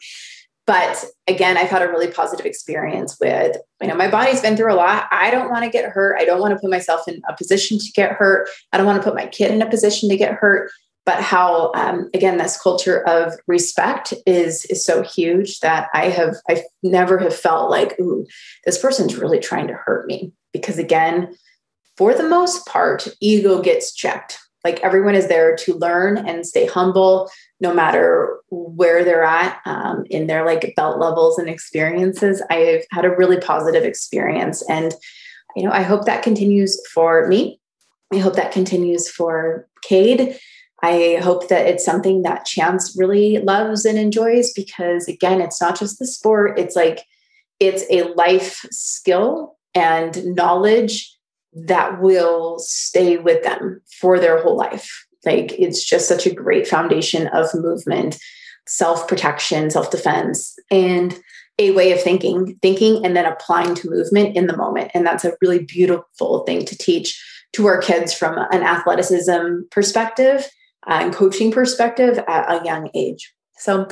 but 0.67 1.05
again 1.27 1.57
i've 1.57 1.69
had 1.69 1.83
a 1.83 1.89
really 1.89 2.11
positive 2.11 2.47
experience 2.47 3.17
with 3.21 3.57
you 3.85 3.91
know 3.91 3.95
my 3.95 4.11
body's 4.11 4.41
been 4.41 4.57
through 4.57 4.73
a 4.73 4.75
lot. 4.75 5.07
I 5.11 5.31
don't 5.31 5.51
want 5.51 5.65
to 5.65 5.71
get 5.71 5.91
hurt. 5.91 6.17
I 6.19 6.25
don't 6.25 6.41
want 6.41 6.55
to 6.55 6.59
put 6.59 6.71
myself 6.71 7.07
in 7.07 7.21
a 7.29 7.37
position 7.37 7.79
to 7.79 7.93
get 7.93 8.13
hurt. 8.13 8.49
I 8.73 8.79
don't 8.79 8.87
want 8.87 9.03
to 9.03 9.07
put 9.07 9.15
my 9.15 9.27
kid 9.27 9.51
in 9.51 9.61
a 9.61 9.69
position 9.69 10.09
to 10.09 10.17
get 10.17 10.33
hurt. 10.33 10.71
But 11.05 11.21
how 11.21 11.71
um, 11.75 12.09
again 12.15 12.39
this 12.39 12.59
culture 12.59 13.07
of 13.07 13.35
respect 13.47 14.15
is 14.27 14.65
is 14.67 14.83
so 14.83 15.03
huge 15.03 15.61
that 15.61 15.89
i 15.93 16.09
have 16.09 16.37
i 16.49 16.63
never 16.83 17.19
have 17.19 17.37
felt 17.37 17.71
like 17.71 17.99
ooh 18.01 18.27
this 18.65 18.79
person's 18.79 19.17
really 19.17 19.39
trying 19.39 19.69
to 19.69 19.75
hurt 19.75 20.07
me. 20.07 20.33
Because 20.55 20.79
again 20.79 21.35
for 21.99 22.15
the 22.15 22.29
most 22.29 22.67
part 22.67 23.07
ego 23.21 23.61
gets 23.61 23.93
checked 23.93 24.39
like 24.65 24.81
everyone 24.81 25.15
is 25.15 25.29
there 25.29 25.55
to 25.57 25.75
learn 25.75 26.17
and 26.17 26.47
stay 26.47 26.67
humble 26.67 27.31
no 27.61 27.73
matter 27.73 28.41
where 28.51 29.05
they're 29.05 29.23
at 29.23 29.61
um, 29.67 30.05
in 30.11 30.27
their 30.27 30.45
like 30.45 30.73
belt 30.75 30.99
levels 30.99 31.39
and 31.39 31.49
experiences. 31.49 32.43
I've 32.51 32.85
had 32.91 33.05
a 33.05 33.15
really 33.15 33.39
positive 33.39 33.85
experience 33.85 34.63
and 34.69 34.95
you 35.55 35.65
know 35.65 35.71
i 35.71 35.83
hope 35.83 36.07
that 36.07 36.23
continues 36.23 36.81
for 36.93 37.29
me. 37.29 37.61
I 38.13 38.19
hope 38.19 38.37
that 38.37 38.53
continues 38.53 39.09
for 39.11 39.69
cade. 39.83 40.39
I 40.83 41.19
hope 41.23 41.49
that 41.49 41.67
it's 41.67 41.85
something 41.85 42.23
that 42.23 42.45
chance 42.45 42.95
really 42.99 43.39
loves 43.39 43.85
and 43.85 43.99
enjoys 43.99 44.53
because 44.53 45.09
again 45.09 45.41
it's 45.41 45.61
not 45.61 45.79
just 45.79 45.99
the 45.99 46.07
sport 46.07 46.59
it's 46.59 46.77
like 46.77 47.05
it's 47.61 47.85
a 47.91 48.03
life 48.15 48.65
skill 48.71 49.57
and 49.75 50.25
knowledge 50.35 51.14
that 51.55 52.01
will 52.01 52.59
stay 52.59 53.17
with 53.19 53.43
them 53.43 53.81
for 54.01 54.19
their 54.19 54.43
whole 54.43 54.57
life. 54.57 55.07
Like 55.25 55.53
it's 55.53 55.85
just 55.85 56.09
such 56.09 56.27
a 56.27 56.35
great 56.35 56.67
foundation 56.67 57.29
of 57.29 57.55
movement, 57.55 58.19
self 58.67 59.09
protection, 59.09 59.71
self 59.71 59.91
defense, 59.91 60.55
and 60.71 61.19
a 61.59 61.71
way 61.71 61.93
of 61.93 62.03
thinking, 62.03 62.59
thinking 62.63 63.05
and 63.05 63.17
then 63.17 63.25
applying 63.25 63.75
to 63.77 63.91
movement 63.91 64.37
in 64.37 64.49
the 64.49 64.57
moment. 64.57 64.91
And 64.93 65.07
that's 65.07 65.25
a 65.25 65.37
really 65.41 65.65
beautiful 65.65 66.41
thing 66.45 66.65
to 66.65 66.77
teach 66.77 67.23
to 67.53 67.67
our 67.67 67.79
kids 67.81 68.13
from 68.13 68.37
an 68.51 68.63
athleticism 68.63 69.63
perspective. 69.71 70.49
uh, 70.87 70.99
and 71.01 71.15
coaching 71.15 71.51
perspective 71.51 72.19
at 72.29 72.51
a 72.51 72.65
young 72.65 72.91
age. 72.95 73.33
So, 73.57 73.87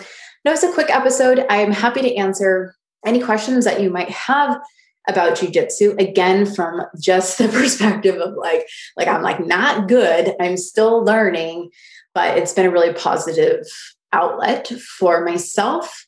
that 0.45 0.51
was 0.51 0.65
a 0.65 0.73
quick 0.73 0.91
episode. 0.91 1.47
I'm 1.49 1.73
happy 1.73 2.03
to 2.03 2.15
answer 2.17 2.75
any 3.07 3.21
questions 3.21 3.65
that 3.65 3.81
you 3.81 3.91
might 3.91 4.11
have 4.11 4.61
about 5.09 5.37
jujitsu 5.37 5.99
again 6.01 6.47
from 6.47 6.83
just 7.01 7.39
the 7.39 7.49
perspective 7.53 8.17
of 8.17 8.35
like 8.35 8.67
like 8.97 9.09
i'm 9.09 9.23
like 9.23 9.45
not 9.45 9.89
good 9.89 10.35
i'm 10.41 10.57
still 10.57 11.05
learning 11.05 11.71
but 12.15 12.39
it's 12.39 12.53
been 12.53 12.67
a 12.67 12.71
really 12.71 12.93
positive 12.93 13.65
outlet 14.13 14.69
for 14.69 15.25
myself 15.25 16.07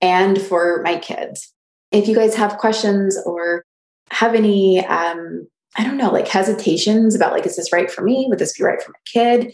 and 0.00 0.40
for 0.40 0.82
my 0.82 0.98
kids. 0.98 1.52
If 1.90 2.08
you 2.08 2.14
guys 2.14 2.34
have 2.34 2.58
questions 2.58 3.18
or 3.24 3.64
have 4.12 4.36
any 4.36 4.86
um 4.86 5.48
i 5.76 5.82
don't 5.82 5.96
know 5.96 6.12
like 6.12 6.28
hesitations 6.28 7.16
about 7.16 7.32
like 7.32 7.44
is 7.44 7.56
this 7.56 7.72
right 7.72 7.90
for 7.90 8.02
me? 8.02 8.26
Would 8.28 8.38
this 8.38 8.56
be 8.56 8.64
right 8.64 8.80
for 8.80 8.92
my 8.92 8.98
kid? 9.04 9.52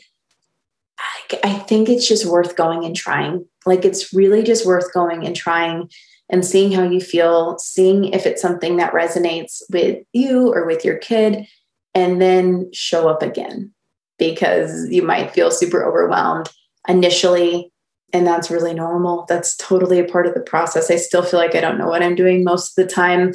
I, 0.98 1.38
I 1.44 1.52
think 1.54 1.88
it's 1.88 2.06
just 2.06 2.26
worth 2.26 2.54
going 2.54 2.84
and 2.84 2.94
trying. 2.94 3.46
Like 3.64 3.84
it's 3.84 4.12
really 4.12 4.42
just 4.42 4.66
worth 4.66 4.92
going 4.92 5.26
and 5.26 5.34
trying 5.34 5.88
and 6.32 6.44
seeing 6.44 6.72
how 6.72 6.82
you 6.82 7.00
feel, 7.00 7.58
seeing 7.58 8.06
if 8.06 8.26
it's 8.26 8.42
something 8.42 8.78
that 8.78 8.94
resonates 8.94 9.60
with 9.70 10.02
you 10.12 10.52
or 10.52 10.66
with 10.66 10.84
your 10.84 10.96
kid, 10.96 11.46
and 11.94 12.20
then 12.20 12.70
show 12.72 13.08
up 13.08 13.22
again 13.22 13.72
because 14.18 14.88
you 14.88 15.02
might 15.02 15.30
feel 15.30 15.50
super 15.50 15.84
overwhelmed 15.84 16.48
initially. 16.88 17.70
And 18.14 18.26
that's 18.26 18.50
really 18.50 18.74
normal. 18.74 19.26
That's 19.28 19.56
totally 19.56 19.98
a 19.98 20.04
part 20.04 20.26
of 20.26 20.34
the 20.34 20.40
process. 20.40 20.90
I 20.90 20.96
still 20.96 21.22
feel 21.22 21.38
like 21.38 21.54
I 21.54 21.60
don't 21.60 21.78
know 21.78 21.88
what 21.88 22.02
I'm 22.02 22.14
doing 22.14 22.44
most 22.44 22.76
of 22.76 22.82
the 22.82 22.92
time. 22.92 23.32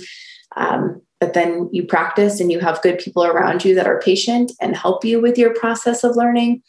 Um, 0.55 1.01
but 1.19 1.33
then 1.33 1.69
you 1.71 1.85
practice 1.85 2.39
and 2.39 2.51
you 2.51 2.59
have 2.59 2.81
good 2.81 2.99
people 2.99 3.23
around 3.23 3.63
you 3.63 3.75
that 3.75 3.87
are 3.87 3.99
patient 3.99 4.51
and 4.59 4.75
help 4.75 5.05
you 5.05 5.21
with 5.21 5.37
your 5.37 5.53
process 5.53 6.03
of 6.03 6.15
learning 6.15 6.63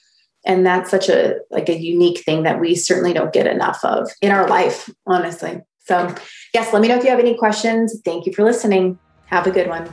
and 0.47 0.65
that's 0.65 0.91
such 0.91 1.09
a 1.09 1.37
like 1.51 1.69
a 1.69 1.79
unique 1.79 2.21
thing 2.21 2.43
that 2.45 2.61
we 2.61 2.75
certainly 2.75 3.13
don't 3.13 3.33
get 3.33 3.47
enough 3.47 3.85
of 3.85 4.11
in 4.23 4.31
our 4.31 4.49
life 4.49 4.91
honestly 5.07 5.61
so, 5.89 6.15
yes, 6.53 6.71
let 6.75 6.83
me 6.83 6.89
know 6.89 6.97
if 6.97 7.03
you 7.03 7.09
have 7.09 7.19
any 7.19 7.35
questions. 7.35 7.99
Thank 8.05 8.27
you 8.27 8.35
for 8.35 8.45
listening. 8.45 8.99
Have 9.27 9.47
a 9.47 9.51
good 9.51 9.69
one. 9.69 9.89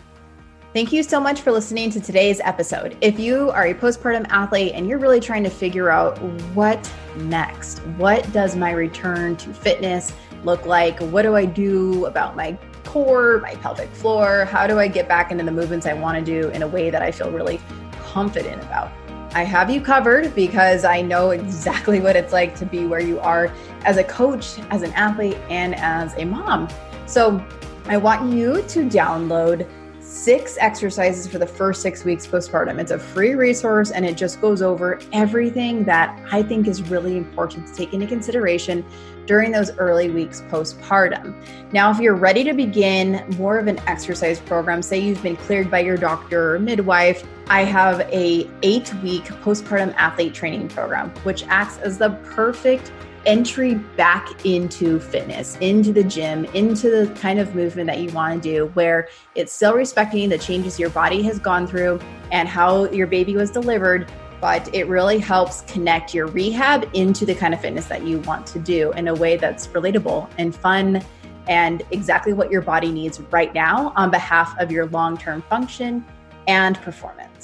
Thank 0.73 0.91
you 0.91 1.03
so 1.03 1.21
much 1.21 1.39
for 1.39 1.53
listening 1.53 1.89
to 1.91 2.01
today's 2.01 2.41
episode. 2.41 2.97
If 2.99 3.17
you 3.17 3.49
are 3.51 3.67
a 3.67 3.73
postpartum 3.73 4.25
athlete 4.27 4.73
and 4.75 4.89
you're 4.89 4.97
really 4.99 5.21
trying 5.21 5.45
to 5.45 5.49
figure 5.49 5.89
out 5.89 6.21
what 6.53 6.91
next, 7.15 7.79
what 7.95 8.29
does 8.33 8.57
my 8.57 8.71
return 8.71 9.37
to 9.37 9.53
fitness 9.53 10.11
look 10.43 10.65
like? 10.65 10.99
What 10.99 11.21
do 11.21 11.33
I 11.37 11.45
do 11.45 12.07
about 12.07 12.35
my 12.35 12.57
core, 12.83 13.39
my 13.39 13.55
pelvic 13.55 13.89
floor? 13.91 14.43
How 14.43 14.67
do 14.67 14.77
I 14.77 14.89
get 14.89 15.07
back 15.07 15.31
into 15.31 15.45
the 15.45 15.51
movements 15.51 15.85
I 15.85 15.93
want 15.93 16.17
to 16.17 16.41
do 16.41 16.49
in 16.49 16.61
a 16.61 16.67
way 16.67 16.89
that 16.89 17.01
I 17.01 17.11
feel 17.11 17.31
really 17.31 17.61
confident 18.01 18.61
about? 18.63 18.91
I 19.33 19.43
have 19.43 19.69
you 19.69 19.81
covered 19.81 20.33
because 20.33 20.85
I 20.85 21.01
know 21.01 21.31
exactly 21.31 21.99
what 22.01 22.17
it's 22.17 22.33
like 22.33 22.53
to 22.55 22.65
be 22.65 22.85
where 22.85 23.01
you 23.01 23.19
are 23.21 23.49
as 23.85 23.97
a 23.97 24.03
coach, 24.03 24.59
as 24.71 24.81
an 24.81 24.91
athlete, 24.93 25.37
and 25.49 25.75
as 25.75 26.13
a 26.17 26.25
mom. 26.25 26.67
So 27.05 27.45
I 27.85 27.97
want 27.97 28.33
you 28.33 28.63
to 28.63 28.89
download 28.89 29.67
six 30.05 30.57
exercises 30.59 31.27
for 31.27 31.39
the 31.39 31.47
first 31.47 31.81
six 31.81 32.05
weeks 32.05 32.25
postpartum. 32.25 32.79
It's 32.79 32.91
a 32.91 32.99
free 32.99 33.35
resource 33.35 33.91
and 33.91 34.05
it 34.05 34.15
just 34.15 34.39
goes 34.39 34.61
over 34.61 34.99
everything 35.13 35.83
that 35.85 36.19
I 36.31 36.41
think 36.41 36.67
is 36.67 36.81
really 36.83 37.17
important 37.17 37.67
to 37.67 37.73
take 37.73 37.93
into 37.93 38.07
consideration 38.07 38.85
during 39.25 39.51
those 39.51 39.75
early 39.77 40.09
weeks 40.09 40.41
postpartum. 40.49 41.35
Now, 41.73 41.91
if 41.91 41.99
you're 41.99 42.15
ready 42.15 42.43
to 42.43 42.53
begin 42.53 43.25
more 43.37 43.57
of 43.57 43.67
an 43.67 43.79
exercise 43.87 44.39
program, 44.39 44.81
say 44.81 44.99
you've 44.99 45.23
been 45.23 45.35
cleared 45.35 45.69
by 45.69 45.79
your 45.79 45.97
doctor 45.97 46.55
or 46.55 46.59
midwife, 46.59 47.27
I 47.47 47.63
have 47.63 48.01
a 48.11 48.45
8-week 48.61 49.25
postpartum 49.43 49.93
athlete 49.95 50.33
training 50.33 50.69
program 50.69 51.09
which 51.23 51.43
acts 51.47 51.77
as 51.79 51.97
the 51.97 52.11
perfect 52.23 52.91
entry 53.25 53.75
back 53.75 54.45
into 54.45 54.99
fitness, 54.99 55.57
into 55.61 55.91
the 55.91 56.03
gym, 56.03 56.45
into 56.45 56.89
the 56.89 57.13
kind 57.15 57.39
of 57.39 57.55
movement 57.55 57.87
that 57.87 57.99
you 57.99 58.09
want 58.11 58.41
to 58.41 58.49
do, 58.49 58.65
where 58.73 59.09
it's 59.35 59.51
still 59.51 59.73
respecting 59.73 60.29
the 60.29 60.37
changes 60.37 60.79
your 60.79 60.89
body 60.91 61.21
has 61.23 61.39
gone 61.39 61.65
through 61.65 61.99
and 62.31 62.47
how 62.47 62.89
your 62.91 63.07
baby 63.07 63.35
was 63.35 63.51
delivered, 63.51 64.11
but 64.41 64.73
it 64.73 64.87
really 64.87 65.17
helps 65.17 65.61
connect 65.61 66.13
your 66.13 66.27
rehab 66.27 66.89
into 66.93 67.25
the 67.25 67.33
kind 67.33 67.53
of 67.53 67.61
fitness 67.61 67.85
that 67.85 68.03
you 68.03 68.19
want 68.19 68.45
to 68.47 68.59
do 68.59 68.91
in 68.93 69.07
a 69.07 69.13
way 69.15 69.37
that's 69.37 69.67
relatable 69.67 70.29
and 70.37 70.55
fun 70.55 71.01
and 71.47 71.83
exactly 71.91 72.33
what 72.33 72.51
your 72.51 72.61
body 72.61 72.91
needs 72.91 73.19
right 73.31 73.53
now 73.53 73.93
on 73.95 74.09
behalf 74.09 74.57
of 74.59 74.71
your 74.71 74.87
long 74.87 75.17
term 75.17 75.41
function 75.43 76.05
and 76.47 76.79
performance. 76.81 77.34